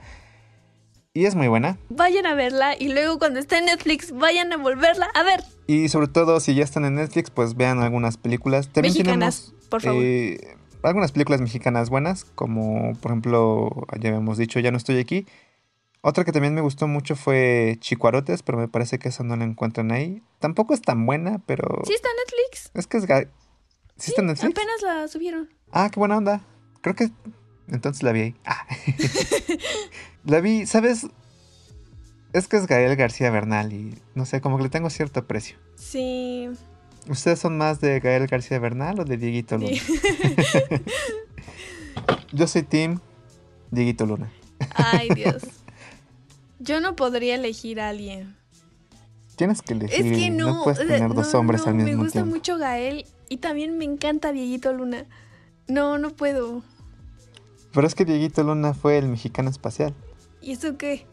Y 1.15 1.25
es 1.27 1.35
muy 1.35 1.47
buena. 1.47 1.77
Vayan 1.89 2.25
a 2.25 2.33
verla 2.33 2.75
y 2.77 2.91
luego 2.91 3.19
cuando 3.19 3.39
esté 3.39 3.59
en 3.59 3.65
Netflix 3.65 4.11
vayan 4.11 4.51
a 4.51 4.57
volverla 4.57 5.05
a 5.13 5.21
ver. 5.21 5.43
Y 5.67 5.87
sobre 5.89 6.07
todo 6.07 6.39
si 6.39 6.55
ya 6.55 6.63
están 6.63 6.85
en 6.85 6.95
Netflix, 6.95 7.29
pues 7.29 7.55
vean 7.55 7.83
algunas 7.83 8.17
películas. 8.17 8.69
También 8.69 8.95
mexicanas, 8.95 9.53
por 9.69 9.83
favor. 9.83 10.01
Eh, 10.03 10.57
algunas 10.81 11.11
películas 11.11 11.39
mexicanas 11.39 11.91
buenas, 11.91 12.25
como 12.25 12.93
por 12.99 13.11
ejemplo, 13.11 13.85
ya 13.99 14.09
habíamos 14.09 14.39
dicho, 14.39 14.59
Ya 14.59 14.71
no 14.71 14.77
estoy 14.77 14.97
aquí. 14.97 15.27
Otra 16.01 16.25
que 16.25 16.31
también 16.31 16.55
me 16.55 16.61
gustó 16.61 16.87
mucho 16.87 17.15
fue 17.15 17.77
Chicuarotes, 17.79 18.41
pero 18.41 18.57
me 18.57 18.67
parece 18.67 18.97
que 18.97 19.09
esa 19.09 19.23
no 19.23 19.35
la 19.35 19.43
encuentran 19.43 19.91
ahí. 19.91 20.23
Tampoco 20.39 20.73
es 20.73 20.81
tan 20.81 21.05
buena, 21.05 21.39
pero... 21.45 21.63
Sí 21.85 21.93
está 21.93 22.09
en 22.09 22.15
Netflix. 22.17 22.71
Es 22.73 22.87
que 22.87 22.97
es... 22.97 23.27
¿Sí, 23.97 24.09
está 24.09 24.21
en 24.21 24.27
Netflix? 24.27 24.51
apenas 24.51 24.81
la 24.81 25.07
subieron. 25.07 25.47
Ah, 25.71 25.89
qué 25.93 25.99
buena 25.99 26.17
onda. 26.17 26.41
Creo 26.81 26.95
que 26.95 27.11
entonces 27.67 28.03
la 28.03 28.11
vi 28.11 28.21
ahí. 28.21 28.35
Ah. 28.45 28.65
la 30.25 30.39
vi, 30.41 30.65
¿sabes? 30.65 31.07
Es 32.33 32.47
que 32.47 32.57
es 32.57 32.67
Gael 32.67 32.95
García 32.95 33.29
Bernal 33.29 33.73
y 33.73 33.95
no 34.15 34.25
sé, 34.25 34.41
como 34.41 34.57
que 34.57 34.63
le 34.63 34.69
tengo 34.69 34.89
cierto 34.89 35.21
aprecio. 35.21 35.57
Sí. 35.75 36.49
¿Ustedes 37.07 37.39
son 37.39 37.57
más 37.57 37.81
de 37.81 37.99
Gael 37.99 38.27
García 38.27 38.59
Bernal 38.59 38.99
o 38.99 39.05
de 39.05 39.17
Dieguito 39.17 39.57
Luna? 39.57 39.77
Yo 42.31 42.47
soy 42.47 42.63
Tim 42.63 42.99
Dieguito 43.71 44.05
Luna. 44.05 44.31
Ay, 44.75 45.09
Dios. 45.15 45.43
Yo 46.59 46.79
no 46.79 46.95
podría 46.95 47.35
elegir 47.35 47.79
a 47.79 47.89
alguien. 47.89 48.35
Tienes 49.35 49.61
que 49.61 49.73
elegir. 49.73 50.05
Es 50.05 50.17
que 50.17 50.29
no. 50.29 50.53
no 50.53 50.63
puedes 50.63 50.79
tener 50.79 51.13
dos 51.13 51.33
hombres 51.35 51.67
al 51.67 51.75
mismo 51.75 51.87
tiempo. 51.87 52.01
Me 52.01 52.05
gusta 52.05 52.25
mucho 52.25 52.57
Gael 52.57 53.05
y 53.29 53.37
también 53.37 53.77
me 53.77 53.85
encanta 53.85 54.31
Dieguito 54.31 54.71
Luna. 54.73 55.05
No, 55.67 55.97
no 55.97 56.11
puedo. 56.11 56.63
Pero 57.73 57.87
es 57.87 57.95
que 57.95 58.05
Dieguito 58.05 58.43
Luna 58.43 58.73
fue 58.73 58.97
el 58.97 59.07
mexicano 59.07 59.49
espacial. 59.49 59.93
¿Y 60.41 60.51
eso 60.51 60.77
qué? 60.77 61.05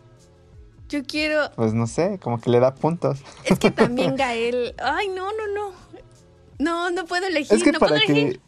Yo 0.88 1.04
quiero. 1.04 1.50
Pues 1.56 1.72
no 1.72 1.86
sé, 1.86 2.18
como 2.20 2.40
que 2.40 2.50
le 2.50 2.60
da 2.60 2.74
puntos. 2.74 3.22
Es 3.44 3.58
que 3.58 3.70
también 3.70 4.16
Gael. 4.16 4.74
Ay, 4.82 5.08
no, 5.08 5.30
no, 5.32 5.46
no. 5.54 5.72
No, 6.58 6.90
no 6.90 7.06
puedo 7.06 7.26
elegir. 7.26 7.56
Es 7.56 7.62
que 7.62 7.72
no 7.72 7.78
para 7.78 7.96
puedo 7.96 8.06
que. 8.06 8.12
Elegir. 8.12 8.40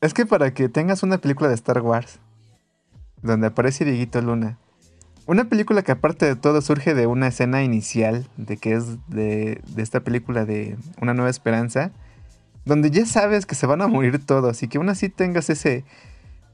Es 0.00 0.14
que 0.14 0.26
para 0.26 0.54
que 0.54 0.68
tengas 0.68 1.02
una 1.02 1.18
película 1.18 1.48
de 1.48 1.54
Star 1.54 1.80
Wars 1.80 2.18
donde 3.22 3.48
aparece 3.48 3.84
Dieguito 3.84 4.20
Luna. 4.20 4.58
Una 5.26 5.44
película 5.44 5.82
que 5.82 5.92
aparte 5.92 6.24
de 6.26 6.36
todo 6.36 6.62
surge 6.62 6.94
de 6.94 7.06
una 7.06 7.28
escena 7.28 7.62
inicial 7.62 8.26
de 8.36 8.56
que 8.56 8.72
es 8.72 8.96
de, 9.08 9.60
de 9.66 9.82
esta 9.82 10.00
película 10.00 10.44
de 10.44 10.78
Una 11.02 11.14
Nueva 11.14 11.30
Esperanza, 11.30 11.90
donde 12.64 12.90
ya 12.90 13.04
sabes 13.04 13.44
que 13.44 13.54
se 13.54 13.66
van 13.66 13.82
a 13.82 13.88
morir 13.88 14.24
todos 14.24 14.62
y 14.62 14.68
que 14.68 14.78
aún 14.78 14.88
así 14.88 15.08
tengas 15.08 15.50
ese, 15.50 15.84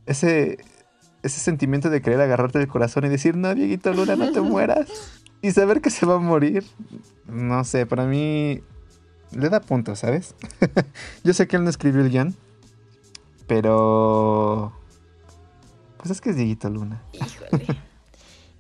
ese, 0.07 0.59
ese 1.23 1.41
sentimiento 1.41 1.91
de 1.91 2.03
querer 2.03 2.21
agarrarte 2.21 2.61
el 2.61 2.69
corazón 2.69 3.05
y 3.05 3.09
decir, 3.09 3.37
no, 3.37 3.55
Dieguito 3.55 3.93
Luna, 3.93 4.17
no 4.17 4.33
te 4.33 4.41
mueras. 4.43 4.89
Y 5.43 5.53
saber 5.53 5.81
que 5.81 5.91
se 5.91 6.07
va 6.07 6.15
a 6.15 6.19
morir, 6.19 6.65
no 7.27 7.65
sé, 7.65 7.87
para 7.87 8.07
mí 8.07 8.63
le 9.33 9.49
da 9.49 9.61
punto, 9.61 9.95
¿sabes? 9.97 10.35
Yo 11.25 11.35
sé 11.35 11.47
que 11.47 11.57
él 11.57 11.65
no 11.65 11.71
escribió 11.71 12.01
el 12.01 12.11
guion, 12.11 12.37
pero... 13.47 14.73
Pues 15.99 16.11
es 16.11 16.21
que 16.21 16.31
es 16.31 16.37
Dieguito 16.37 16.69
Luna. 16.69 17.03
Híjole. 17.13 17.79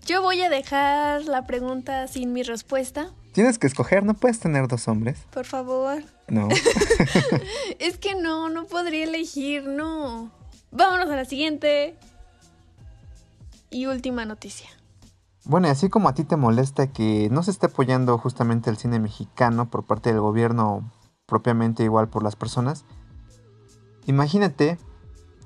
Yo 0.06 0.20
voy 0.20 0.40
a 0.42 0.50
dejar 0.50 1.24
la 1.24 1.46
pregunta 1.46 2.08
sin 2.08 2.32
mi 2.34 2.42
respuesta. 2.42 3.10
Tienes 3.32 3.58
que 3.58 3.66
escoger, 3.66 4.04
no 4.04 4.14
puedes 4.14 4.38
tener 4.38 4.68
dos 4.68 4.86
hombres. 4.86 5.18
Por 5.30 5.46
favor. 5.46 6.02
No. 6.28 6.48
es 7.78 7.96
que 7.96 8.14
no, 8.14 8.50
no 8.50 8.66
podría 8.66 9.04
elegir, 9.04 9.64
no. 9.64 10.30
Vámonos 10.76 11.08
a 11.08 11.14
la 11.14 11.24
siguiente 11.24 11.96
y 13.70 13.86
última 13.86 14.24
noticia. 14.24 14.68
Bueno, 15.44 15.68
y 15.68 15.70
así 15.70 15.88
como 15.88 16.08
a 16.08 16.14
ti 16.14 16.24
te 16.24 16.36
molesta 16.36 16.88
que 16.88 17.28
no 17.30 17.44
se 17.44 17.52
esté 17.52 17.66
apoyando 17.66 18.18
justamente 18.18 18.70
el 18.70 18.76
cine 18.76 18.98
mexicano 18.98 19.70
por 19.70 19.84
parte 19.84 20.10
del 20.10 20.20
gobierno 20.20 20.90
propiamente 21.26 21.84
igual 21.84 22.08
por 22.08 22.24
las 22.24 22.34
personas, 22.34 22.84
imagínate 24.06 24.76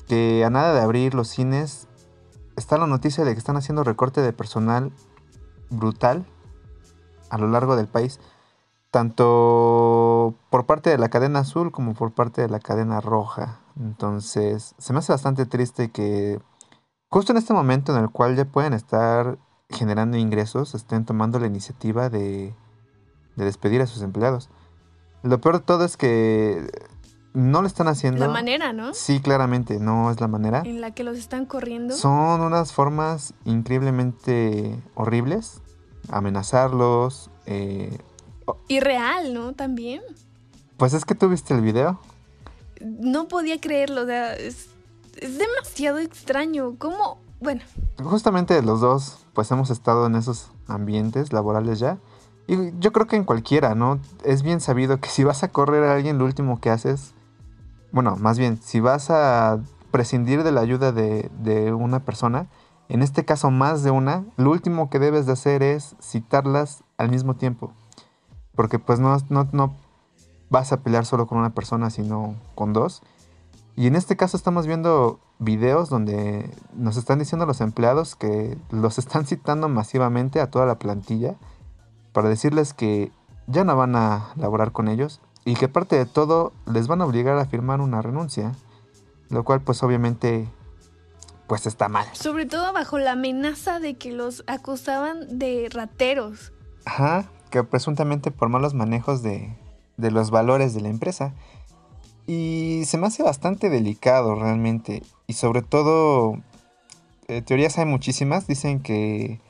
que 0.08 0.46
a 0.46 0.50
nada 0.50 0.72
de 0.72 0.80
abrir 0.80 1.12
los 1.12 1.28
cines 1.28 1.88
está 2.56 2.78
la 2.78 2.86
noticia 2.86 3.26
de 3.26 3.34
que 3.34 3.38
están 3.38 3.58
haciendo 3.58 3.84
recorte 3.84 4.22
de 4.22 4.32
personal 4.32 4.92
brutal 5.68 6.24
a 7.28 7.36
lo 7.36 7.48
largo 7.48 7.76
del 7.76 7.86
país, 7.86 8.18
tanto 8.98 10.34
por 10.50 10.66
parte 10.66 10.90
de 10.90 10.98
la 10.98 11.08
cadena 11.08 11.38
azul 11.38 11.70
como 11.70 11.94
por 11.94 12.10
parte 12.10 12.42
de 12.42 12.48
la 12.48 12.58
cadena 12.58 13.00
roja. 13.00 13.60
Entonces, 13.78 14.74
se 14.76 14.92
me 14.92 14.98
hace 14.98 15.12
bastante 15.12 15.46
triste 15.46 15.92
que 15.92 16.40
justo 17.08 17.30
en 17.30 17.38
este 17.38 17.54
momento 17.54 17.94
en 17.94 18.02
el 18.02 18.10
cual 18.10 18.34
ya 18.34 18.44
pueden 18.44 18.72
estar 18.72 19.38
generando 19.70 20.16
ingresos, 20.16 20.74
estén 20.74 21.04
tomando 21.04 21.38
la 21.38 21.46
iniciativa 21.46 22.10
de, 22.10 22.56
de 23.36 23.44
despedir 23.44 23.82
a 23.82 23.86
sus 23.86 24.02
empleados. 24.02 24.50
Lo 25.22 25.40
peor 25.40 25.58
de 25.58 25.64
todo 25.64 25.84
es 25.84 25.96
que 25.96 26.68
no 27.34 27.60
lo 27.60 27.68
están 27.68 27.86
haciendo. 27.86 28.26
La 28.26 28.32
manera, 28.32 28.72
¿no? 28.72 28.94
Sí, 28.94 29.20
claramente, 29.20 29.78
no 29.78 30.10
es 30.10 30.20
la 30.20 30.26
manera. 30.26 30.62
En 30.64 30.80
la 30.80 30.90
que 30.90 31.04
los 31.04 31.18
están 31.18 31.46
corriendo. 31.46 31.94
Son 31.94 32.40
unas 32.40 32.72
formas 32.72 33.32
increíblemente 33.44 34.82
horribles. 34.96 35.62
Amenazarlos. 36.10 37.30
Eh, 37.46 37.96
Irreal, 38.68 39.34
¿no? 39.34 39.52
También. 39.52 40.02
Pues 40.76 40.94
es 40.94 41.04
que 41.04 41.14
tú 41.14 41.28
viste 41.28 41.54
el 41.54 41.60
video. 41.60 42.00
No 42.80 43.28
podía 43.28 43.60
creerlo, 43.60 44.02
o 44.02 44.06
sea, 44.06 44.34
es, 44.34 44.68
es 45.16 45.38
demasiado 45.38 45.98
extraño. 45.98 46.76
¿Cómo? 46.78 47.18
Bueno. 47.40 47.62
Justamente 48.02 48.60
los 48.62 48.80
dos, 48.80 49.18
pues 49.32 49.50
hemos 49.50 49.70
estado 49.70 50.06
en 50.06 50.14
esos 50.14 50.50
ambientes 50.66 51.32
laborales 51.32 51.78
ya. 51.78 51.98
Y 52.46 52.56
yo 52.78 52.92
creo 52.92 53.06
que 53.06 53.16
en 53.16 53.24
cualquiera, 53.24 53.74
¿no? 53.74 54.00
Es 54.24 54.42
bien 54.42 54.60
sabido 54.60 55.00
que 55.00 55.08
si 55.08 55.24
vas 55.24 55.42
a 55.42 55.48
correr 55.48 55.84
a 55.84 55.94
alguien, 55.94 56.18
lo 56.18 56.24
último 56.24 56.60
que 56.60 56.70
haces 56.70 57.12
bueno, 57.90 58.16
más 58.16 58.38
bien, 58.38 58.58
si 58.62 58.80
vas 58.80 59.10
a 59.10 59.60
prescindir 59.90 60.42
de 60.42 60.52
la 60.52 60.60
ayuda 60.60 60.92
de, 60.92 61.72
una 61.72 62.00
persona, 62.00 62.48
en 62.88 63.02
este 63.02 63.24
caso 63.24 63.50
más 63.50 63.82
de 63.82 63.90
una, 63.90 64.24
lo 64.36 64.50
último 64.50 64.90
que 64.90 64.98
debes 64.98 65.26
de 65.26 65.32
hacer 65.32 65.62
es 65.62 65.96
citarlas 66.02 66.84
al 66.98 67.10
mismo 67.10 67.34
tiempo. 67.36 67.72
Porque 68.58 68.80
pues 68.80 68.98
no, 68.98 69.16
no, 69.28 69.48
no 69.52 69.76
vas 70.50 70.72
a 70.72 70.80
pelear 70.80 71.06
solo 71.06 71.28
con 71.28 71.38
una 71.38 71.50
persona, 71.50 71.90
sino 71.90 72.34
con 72.56 72.72
dos. 72.72 73.02
Y 73.76 73.86
en 73.86 73.94
este 73.94 74.16
caso 74.16 74.36
estamos 74.36 74.66
viendo 74.66 75.20
videos 75.38 75.90
donde 75.90 76.50
nos 76.74 76.96
están 76.96 77.20
diciendo 77.20 77.46
los 77.46 77.60
empleados 77.60 78.16
que 78.16 78.58
los 78.72 78.98
están 78.98 79.26
citando 79.26 79.68
masivamente 79.68 80.40
a 80.40 80.50
toda 80.50 80.66
la 80.66 80.80
plantilla 80.80 81.36
para 82.12 82.28
decirles 82.28 82.74
que 82.74 83.12
ya 83.46 83.62
no 83.62 83.76
van 83.76 83.94
a 83.94 84.32
laborar 84.34 84.72
con 84.72 84.88
ellos 84.88 85.20
y 85.44 85.54
que 85.54 85.66
aparte 85.66 85.94
de 85.94 86.06
todo 86.06 86.52
les 86.66 86.88
van 86.88 87.00
a 87.00 87.06
obligar 87.06 87.38
a 87.38 87.46
firmar 87.46 87.80
una 87.80 88.02
renuncia, 88.02 88.56
lo 89.28 89.44
cual 89.44 89.60
pues 89.60 89.84
obviamente 89.84 90.48
pues 91.46 91.64
está 91.68 91.88
mal. 91.88 92.08
Sobre 92.12 92.44
todo 92.44 92.72
bajo 92.72 92.98
la 92.98 93.12
amenaza 93.12 93.78
de 93.78 93.94
que 93.94 94.10
los 94.10 94.42
acusaban 94.48 95.38
de 95.38 95.68
rateros. 95.72 96.52
Ajá, 96.84 97.30
que 97.50 97.64
presuntamente 97.64 98.30
por 98.30 98.48
malos 98.48 98.74
manejos 98.74 99.22
de, 99.22 99.56
de 99.96 100.10
los 100.10 100.30
valores 100.30 100.72
de 100.74 100.80
la 100.80 100.88
empresa. 100.88 101.34
Y 102.26 102.82
se 102.86 102.98
me 102.98 103.06
hace 103.06 103.22
bastante 103.22 103.68
delicado 103.70 104.34
realmente. 104.34 105.02
Y 105.26 105.34
sobre 105.34 105.62
todo, 105.62 106.38
eh, 107.26 107.42
teorías 107.42 107.78
hay 107.78 107.84
muchísimas. 107.84 108.46
Dicen 108.46 108.80
que 108.80 109.40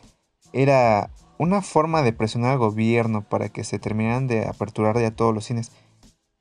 era 0.53 1.11
una 1.39 1.63
forma 1.63 2.03
de 2.03 2.13
presionar 2.13 2.53
al 2.53 2.59
gobierno 2.59 3.23
para 3.23 3.49
que 3.49 3.65
se 3.65 3.79
terminaran 3.79 4.27
de 4.27 4.47
aperturar 4.47 4.99
ya 4.99 5.11
todos 5.11 5.35
los 5.35 5.45
cines. 5.45 5.73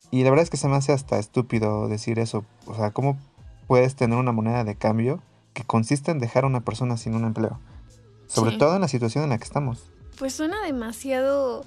Y 0.10 0.24
la 0.24 0.30
verdad 0.30 0.44
es 0.44 0.50
que 0.50 0.58
se 0.58 0.68
me 0.68 0.76
hace 0.76 0.94
hasta 0.94 1.20
estúpido 1.20 1.88
decir 1.88 2.20
eso. 2.20 2.46
O 2.66 2.76
sea, 2.76 2.92
¿cómo 2.92 3.18
puedes 3.68 3.96
tener 3.96 4.18
una 4.18 4.32
moneda 4.32 4.64
de 4.64 4.76
cambio 4.76 5.22
que 5.54 5.64
consiste 5.64 6.12
en 6.12 6.20
dejar 6.20 6.46
a 6.46 6.48
una 6.48 6.62
persona 6.62 6.98
sin 6.98 7.16
un 7.16 7.26
empleo? 7.26 7.60
Sobre 8.28 8.58
todo 8.58 8.76
en 8.76 8.82
la 8.82 8.88
situación 8.88 9.24
en 9.24 9.32
la 9.32 9.38
que 9.38 9.44
estamos. 9.44 9.92
Pues 10.18 10.34
suena 10.34 10.64
demasiado... 10.64 11.66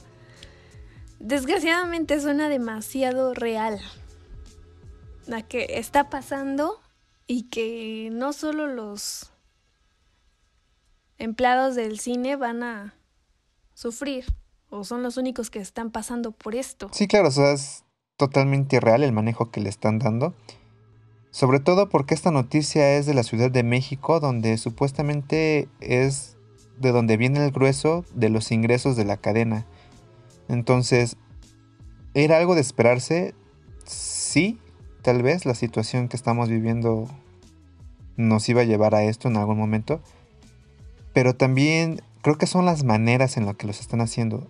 Desgraciadamente 1.19 2.21
suena 2.21 2.49
demasiado 2.49 3.35
real. 3.35 3.79
La 5.27 5.43
que 5.43 5.67
está 5.79 6.09
pasando 6.09 6.81
y 7.27 7.45
que 7.45 8.09
no 8.11 8.33
solo 8.33 8.67
los 8.67 9.31
empleados 11.19 11.77
del 11.77 12.01
cine 12.01 12.37
van 12.37 12.63
a 12.63 12.95
sufrir 13.75 14.25
o 14.71 14.85
son 14.85 15.03
los 15.03 15.17
únicos 15.17 15.51
que 15.51 15.59
están 15.59 15.91
pasando 15.91 16.33
por 16.33 16.55
esto. 16.55 16.89
Sí, 16.93 17.07
claro, 17.07 17.29
o 17.29 17.33
sea, 17.33 17.53
es 17.53 17.85
totalmente 18.17 18.77
irreal 18.77 19.03
el 19.03 19.13
manejo 19.13 19.51
que 19.51 19.61
le 19.61 19.69
están 19.69 19.99
dando. 19.99 20.35
Sobre 21.31 21.61
todo 21.61 21.89
porque 21.89 22.15
esta 22.15 22.31
noticia 22.31 22.97
es 22.97 23.07
de 23.07 23.15
la 23.15 23.23
Ciudad 23.23 23.51
de 23.51 23.63
México, 23.63 24.19
donde 24.19 24.59
supuestamente 24.59 25.69
es 25.81 26.37
de 26.81 26.93
donde 26.93 27.17
viene 27.17 27.45
el 27.45 27.53
grueso 27.53 28.05
de 28.15 28.31
los 28.31 28.51
ingresos 28.51 28.97
de 28.97 29.05
la 29.05 29.19
cadena. 29.19 29.67
Entonces, 30.49 31.17
¿era 32.15 32.39
algo 32.39 32.55
de 32.55 32.63
esperarse? 32.63 33.35
Sí, 33.85 34.59
tal 35.03 35.23
vez 35.23 35.47
la 35.47 35.55
situación 35.55 36.09
que 36.09 36.17
estamos 36.17 36.49
viviendo 36.49 37.07
nos 38.17 38.49
iba 38.49 38.63
a 38.63 38.65
llevar 38.65 38.95
a 38.95 39.05
esto 39.05 39.29
en 39.29 39.37
algún 39.37 39.59
momento. 39.59 40.01
Pero 41.13 41.37
también 41.37 42.01
creo 42.23 42.39
que 42.39 42.47
son 42.47 42.65
las 42.65 42.83
maneras 42.83 43.37
en 43.37 43.47
las 43.47 43.57
que 43.57 43.67
los 43.67 43.81
están 43.81 44.01
haciendo. 44.01 44.47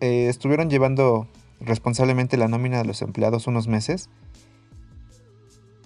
Eh, 0.00 0.28
estuvieron 0.28 0.68
llevando 0.68 1.26
responsablemente 1.60 2.36
la 2.36 2.48
nómina 2.48 2.78
de 2.78 2.84
los 2.84 3.00
empleados 3.02 3.46
unos 3.46 3.66
meses. 3.66 4.10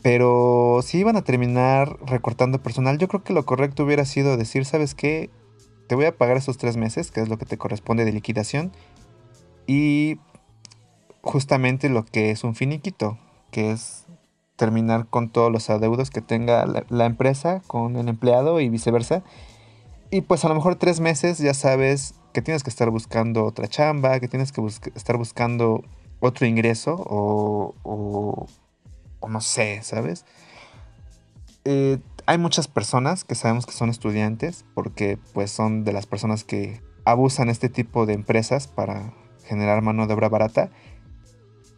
Pero 0.02 0.80
si 0.82 0.98
iban 0.98 1.16
a 1.16 1.22
terminar 1.22 1.98
recortando 2.06 2.62
personal, 2.62 2.98
yo 2.98 3.08
creo 3.08 3.24
que 3.24 3.32
lo 3.32 3.44
correcto 3.44 3.84
hubiera 3.84 4.04
sido 4.04 4.36
decir, 4.36 4.64
¿sabes 4.64 4.94
qué? 4.94 5.30
Te 5.86 5.94
voy 5.94 6.06
a 6.06 6.16
pagar 6.16 6.36
esos 6.36 6.58
tres 6.58 6.76
meses, 6.76 7.10
que 7.10 7.20
es 7.20 7.28
lo 7.28 7.38
que 7.38 7.46
te 7.46 7.58
corresponde 7.58 8.04
de 8.04 8.12
liquidación. 8.12 8.72
Y 9.66 10.18
justamente 11.22 11.88
lo 11.88 12.04
que 12.04 12.30
es 12.30 12.44
un 12.44 12.54
finiquito, 12.54 13.18
que 13.50 13.72
es 13.72 14.06
terminar 14.56 15.06
con 15.06 15.28
todos 15.28 15.52
los 15.52 15.68
adeudos 15.70 16.10
que 16.10 16.22
tenga 16.22 16.64
la, 16.88 17.06
empresa 17.06 17.62
con 17.66 17.96
el 17.96 18.08
empleado 18.08 18.60
y 18.60 18.68
viceversa. 18.68 19.22
Y 20.10 20.22
pues 20.22 20.44
a 20.44 20.48
lo 20.48 20.54
mejor 20.54 20.76
tres 20.76 21.00
meses 21.00 21.38
ya 21.38 21.54
sabes 21.54 22.14
que 22.32 22.42
tienes 22.42 22.62
que 22.62 22.70
estar 22.70 22.90
buscando 22.90 23.44
otra 23.44 23.68
chamba, 23.68 24.18
que 24.20 24.28
tienes 24.28 24.52
que 24.52 24.62
estar 24.94 25.16
buscando 25.16 25.82
otro 26.20 26.46
ingreso 26.46 26.94
o, 26.94 27.74
o, 27.82 28.46
no 29.28 29.40
sé, 29.40 29.82
¿sabes? 29.82 30.24
Eh, 31.64 31.98
hay 32.26 32.38
muchas 32.38 32.68
personas 32.68 33.24
que 33.24 33.34
sabemos 33.34 33.66
que 33.66 33.72
son 33.72 33.88
estudiantes 33.88 34.64
porque 34.74 35.18
pues 35.32 35.50
son 35.50 35.84
de 35.84 35.92
las 35.92 36.06
personas 36.06 36.44
que 36.44 36.80
abusan 37.04 37.48
este 37.48 37.68
tipo 37.68 38.04
de 38.04 38.14
empresas 38.14 38.66
para 38.66 39.14
generar 39.44 39.80
mano 39.82 40.06
de 40.06 40.14
obra 40.14 40.28
barata 40.28 40.70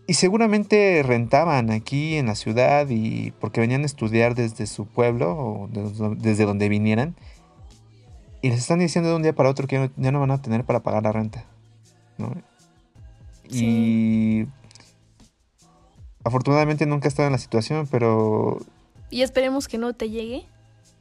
y 0.06 0.14
seguramente 0.14 1.02
rentaban 1.04 1.70
aquí 1.70 2.16
en 2.16 2.26
la 2.26 2.34
ciudad 2.34 2.86
y 2.88 3.32
porque 3.32 3.60
venían 3.60 3.82
a 3.82 3.86
estudiar 3.86 4.34
desde 4.34 4.66
su 4.66 4.86
pueblo 4.86 5.36
o 5.36 5.68
desde 5.68 6.46
donde 6.46 6.70
vinieran 6.70 7.14
y 8.40 8.48
les 8.48 8.60
están 8.60 8.78
diciendo 8.78 9.10
de 9.10 9.16
un 9.16 9.22
día 9.22 9.34
para 9.34 9.50
otro 9.50 9.66
que 9.66 9.90
ya 9.96 10.12
no 10.12 10.20
van 10.20 10.30
a 10.30 10.40
tener 10.40 10.64
para 10.64 10.80
pagar 10.82 11.02
la 11.02 11.12
renta. 11.12 11.44
¿no? 12.16 12.32
Y 13.50 14.46
afortunadamente 16.24 16.86
nunca 16.86 17.06
he 17.06 17.10
estado 17.10 17.26
en 17.26 17.32
la 17.32 17.38
situación, 17.38 17.86
pero... 17.90 18.58
Y 19.10 19.22
esperemos 19.22 19.68
que 19.68 19.78
no 19.78 19.92
te 19.94 20.10
llegue. 20.10 20.46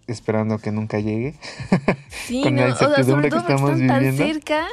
Esperando 0.08 0.60
que 0.60 0.72
nunca 0.72 1.00
llegue. 1.00 1.36
Sí, 2.10 2.42
Con 2.44 2.56
la 2.56 2.70
incertidumbre 2.70 3.30
que 3.30 3.38
estamos 3.38 3.76
viviendo. 3.76 3.94
tan 3.94 4.18
cerca, 4.18 4.68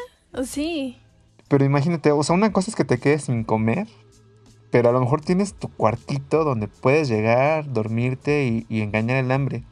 sí. 0.44 0.98
Pero 1.48 1.64
imagínate, 1.64 2.12
o 2.12 2.22
sea, 2.22 2.34
una 2.34 2.52
cosa 2.52 2.70
es 2.70 2.76
que 2.76 2.84
te 2.84 2.98
quedes 2.98 3.24
sin 3.24 3.44
comer, 3.44 3.86
pero 4.70 4.88
a 4.88 4.92
lo 4.92 5.00
mejor 5.00 5.20
tienes 5.20 5.54
tu 5.54 5.68
cuartito 5.68 6.44
donde 6.44 6.68
puedes 6.68 7.08
llegar, 7.08 7.72
dormirte 7.72 8.46
y, 8.46 8.66
y 8.68 8.82
engañar 8.82 9.18
el 9.18 9.30
hambre 9.30 9.64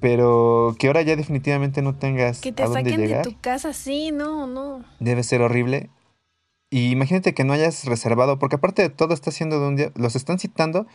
pero 0.00 0.76
que 0.78 0.86
ahora 0.86 1.02
ya 1.02 1.16
definitivamente 1.16 1.82
no 1.82 1.96
tengas 1.96 2.40
que 2.40 2.52
te 2.52 2.62
a 2.62 2.66
dónde 2.66 2.90
saquen 2.90 3.08
de 3.08 3.22
tu 3.22 3.40
casa, 3.40 3.72
sí, 3.72 4.12
no, 4.12 4.46
no. 4.46 4.84
Debe 5.00 5.22
ser 5.22 5.42
horrible. 5.42 5.90
Y 6.70 6.90
imagínate 6.90 7.34
que 7.34 7.44
no 7.44 7.52
hayas 7.52 7.84
reservado, 7.84 8.38
porque 8.38 8.56
aparte 8.56 8.82
de 8.82 8.90
todo 8.90 9.14
está 9.14 9.30
haciendo 9.30 9.60
de 9.60 9.68
un 9.68 9.76
día, 9.76 9.92
los 9.94 10.16
están 10.16 10.38
citando 10.38 10.86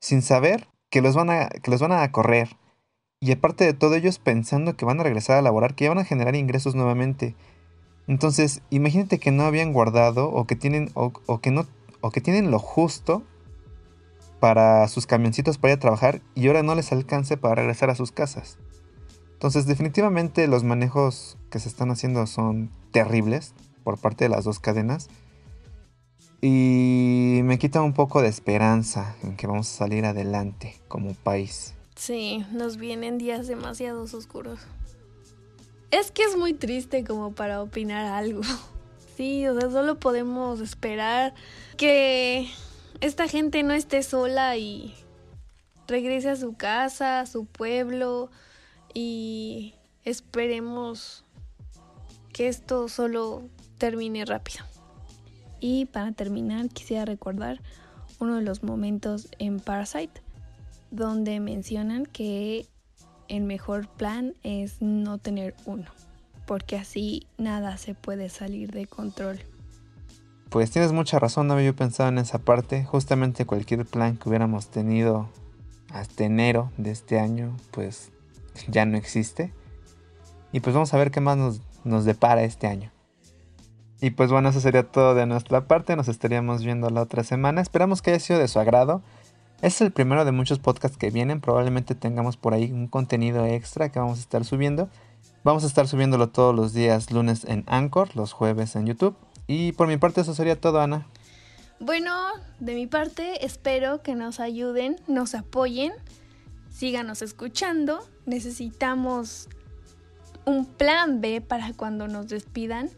sin 0.00 0.22
saber 0.22 0.68
que 0.90 1.02
los 1.02 1.14
van 1.14 1.30
a 1.30 1.48
que 1.48 1.70
los 1.70 1.80
van 1.80 1.92
a 1.92 2.10
correr. 2.10 2.56
Y 3.20 3.32
aparte 3.32 3.64
de 3.64 3.74
todo 3.74 3.94
ellos 3.94 4.18
pensando 4.18 4.76
que 4.76 4.86
van 4.86 4.98
a 4.98 5.02
regresar 5.02 5.36
a 5.36 5.42
laborar, 5.42 5.74
que 5.74 5.84
ya 5.84 5.90
van 5.90 5.98
a 5.98 6.04
generar 6.04 6.34
ingresos 6.34 6.74
nuevamente. 6.74 7.36
Entonces, 8.06 8.62
imagínate 8.70 9.18
que 9.18 9.30
no 9.30 9.44
habían 9.44 9.72
guardado 9.72 10.30
o 10.30 10.46
que 10.46 10.56
tienen 10.56 10.90
o, 10.94 11.12
que 11.40 11.50
no 11.50 11.66
o 12.00 12.10
que 12.10 12.20
tienen 12.20 12.50
lo 12.50 12.58
justo 12.58 13.22
para 14.40 14.88
sus 14.88 15.06
camioncitos 15.06 15.58
para 15.58 15.74
ir 15.74 15.76
a 15.76 15.80
trabajar 15.80 16.22
y 16.34 16.46
ahora 16.46 16.62
no 16.62 16.74
les 16.74 16.92
alcance 16.92 17.36
para 17.36 17.56
regresar 17.56 17.90
a 17.90 17.94
sus 17.94 18.10
casas. 18.10 18.58
Entonces 19.34 19.66
definitivamente 19.66 20.48
los 20.48 20.64
manejos 20.64 21.38
que 21.50 21.58
se 21.58 21.68
están 21.68 21.90
haciendo 21.90 22.26
son 22.26 22.70
terribles 22.90 23.54
por 23.84 23.98
parte 23.98 24.24
de 24.24 24.30
las 24.30 24.44
dos 24.44 24.60
cadenas. 24.60 25.08
Y 26.42 27.40
me 27.44 27.58
quita 27.58 27.82
un 27.82 27.92
poco 27.92 28.22
de 28.22 28.28
esperanza 28.28 29.14
en 29.22 29.36
que 29.36 29.46
vamos 29.46 29.68
a 29.68 29.78
salir 29.78 30.04
adelante 30.06 30.80
como 30.88 31.14
país. 31.14 31.74
Sí, 31.96 32.46
nos 32.50 32.78
vienen 32.78 33.18
días 33.18 33.46
demasiado 33.46 34.02
oscuros. 34.02 34.60
Es 35.90 36.10
que 36.10 36.22
es 36.22 36.36
muy 36.36 36.54
triste 36.54 37.04
como 37.04 37.32
para 37.32 37.62
opinar 37.62 38.06
algo. 38.06 38.42
Sí, 39.16 39.46
o 39.46 39.60
sea, 39.60 39.70
solo 39.70 39.98
podemos 39.98 40.60
esperar 40.60 41.34
que 41.76 42.48
esta 43.02 43.28
gente 43.28 43.62
no 43.62 43.74
esté 43.74 44.02
sola 44.02 44.56
y 44.56 44.94
regrese 45.86 46.30
a 46.30 46.36
su 46.36 46.54
casa, 46.54 47.20
a 47.20 47.26
su 47.26 47.44
pueblo 47.44 48.30
y 48.94 49.74
esperemos 50.06 51.26
que 52.32 52.48
esto 52.48 52.88
solo 52.88 53.42
termine 53.76 54.24
rápido. 54.24 54.69
Y 55.60 55.84
para 55.86 56.12
terminar, 56.12 56.68
quisiera 56.68 57.04
recordar 57.04 57.60
uno 58.18 58.36
de 58.36 58.42
los 58.42 58.62
momentos 58.62 59.28
en 59.38 59.60
Parasite 59.60 60.20
donde 60.90 61.38
mencionan 61.40 62.06
que 62.06 62.66
el 63.28 63.44
mejor 63.44 63.88
plan 63.88 64.34
es 64.42 64.82
no 64.82 65.18
tener 65.18 65.54
uno, 65.64 65.86
porque 66.46 66.76
así 66.76 67.26
nada 67.38 67.76
se 67.76 67.94
puede 67.94 68.28
salir 68.28 68.72
de 68.72 68.86
control. 68.86 69.38
Pues 70.48 70.72
tienes 70.72 70.92
mucha 70.92 71.20
razón, 71.20 71.46
no 71.46 71.54
había 71.54 71.72
pensado 71.72 72.08
en 72.08 72.18
esa 72.18 72.40
parte. 72.40 72.84
Justamente 72.84 73.46
cualquier 73.46 73.86
plan 73.86 74.16
que 74.16 74.28
hubiéramos 74.28 74.68
tenido 74.68 75.28
hasta 75.92 76.24
enero 76.24 76.72
de 76.76 76.90
este 76.90 77.20
año, 77.20 77.56
pues 77.70 78.10
ya 78.66 78.84
no 78.84 78.96
existe. 78.96 79.52
Y 80.50 80.58
pues 80.58 80.74
vamos 80.74 80.92
a 80.92 80.98
ver 80.98 81.12
qué 81.12 81.20
más 81.20 81.36
nos, 81.36 81.60
nos 81.84 82.04
depara 82.04 82.42
este 82.42 82.66
año. 82.66 82.90
Y 84.00 84.10
pues 84.10 84.30
bueno, 84.30 84.48
eso 84.48 84.60
sería 84.60 84.84
todo 84.84 85.14
de 85.14 85.26
nuestra 85.26 85.66
parte. 85.66 85.94
Nos 85.96 86.08
estaríamos 86.08 86.64
viendo 86.64 86.88
la 86.90 87.02
otra 87.02 87.22
semana. 87.22 87.60
Esperamos 87.60 88.00
que 88.00 88.10
haya 88.10 88.20
sido 88.20 88.38
de 88.38 88.48
su 88.48 88.58
agrado. 88.58 89.02
Es 89.60 89.80
el 89.82 89.92
primero 89.92 90.24
de 90.24 90.32
muchos 90.32 90.58
podcasts 90.58 90.96
que 90.96 91.10
vienen. 91.10 91.40
Probablemente 91.40 91.94
tengamos 91.94 92.38
por 92.38 92.54
ahí 92.54 92.72
un 92.72 92.86
contenido 92.86 93.44
extra 93.44 93.90
que 93.90 93.98
vamos 93.98 94.18
a 94.18 94.22
estar 94.22 94.44
subiendo. 94.44 94.88
Vamos 95.44 95.64
a 95.64 95.66
estar 95.66 95.86
subiéndolo 95.86 96.28
todos 96.30 96.54
los 96.54 96.72
días 96.72 97.10
lunes 97.10 97.44
en 97.44 97.64
Anchor, 97.66 98.16
los 98.16 98.32
jueves 98.32 98.74
en 98.76 98.86
YouTube. 98.86 99.16
Y 99.46 99.72
por 99.72 99.86
mi 99.86 99.98
parte 99.98 100.22
eso 100.22 100.34
sería 100.34 100.58
todo, 100.58 100.80
Ana. 100.80 101.06
Bueno, 101.78 102.14
de 102.58 102.74
mi 102.74 102.86
parte 102.86 103.44
espero 103.44 104.02
que 104.02 104.14
nos 104.14 104.38
ayuden, 104.38 104.96
nos 105.08 105.34
apoyen, 105.34 105.92
síganos 106.70 107.20
escuchando. 107.22 108.06
Necesitamos 108.26 109.48
un 110.44 110.66
plan 110.66 111.20
B 111.20 111.40
para 111.40 111.72
cuando 111.74 112.06
nos 112.06 112.28
despidan. 112.28 112.90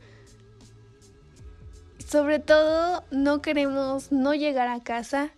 Sobre 2.13 2.41
todo, 2.41 3.05
no 3.11 3.41
queremos 3.41 4.13
no 4.13 4.35
llegar 4.35 4.69
a 4.69 4.81
casa 4.81 5.31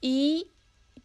y 0.00 0.50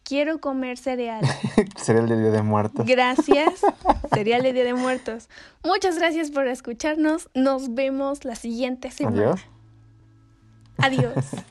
quiero 0.02 0.40
comer 0.40 0.78
cereal. 0.78 1.22
cereal 1.76 2.08
de 2.08 2.18
Día 2.18 2.30
de 2.30 2.40
Muertos. 2.40 2.86
Gracias. 2.86 3.60
cereal 4.14 4.42
de 4.42 4.54
Día 4.54 4.64
de 4.64 4.72
Muertos. 4.72 5.28
Muchas 5.62 5.98
gracias 5.98 6.30
por 6.30 6.48
escucharnos. 6.48 7.28
Nos 7.34 7.74
vemos 7.74 8.24
la 8.24 8.34
siguiente 8.34 8.90
semana. 8.90 9.36
Adiós. 10.78 11.12
Adiós. 11.12 11.44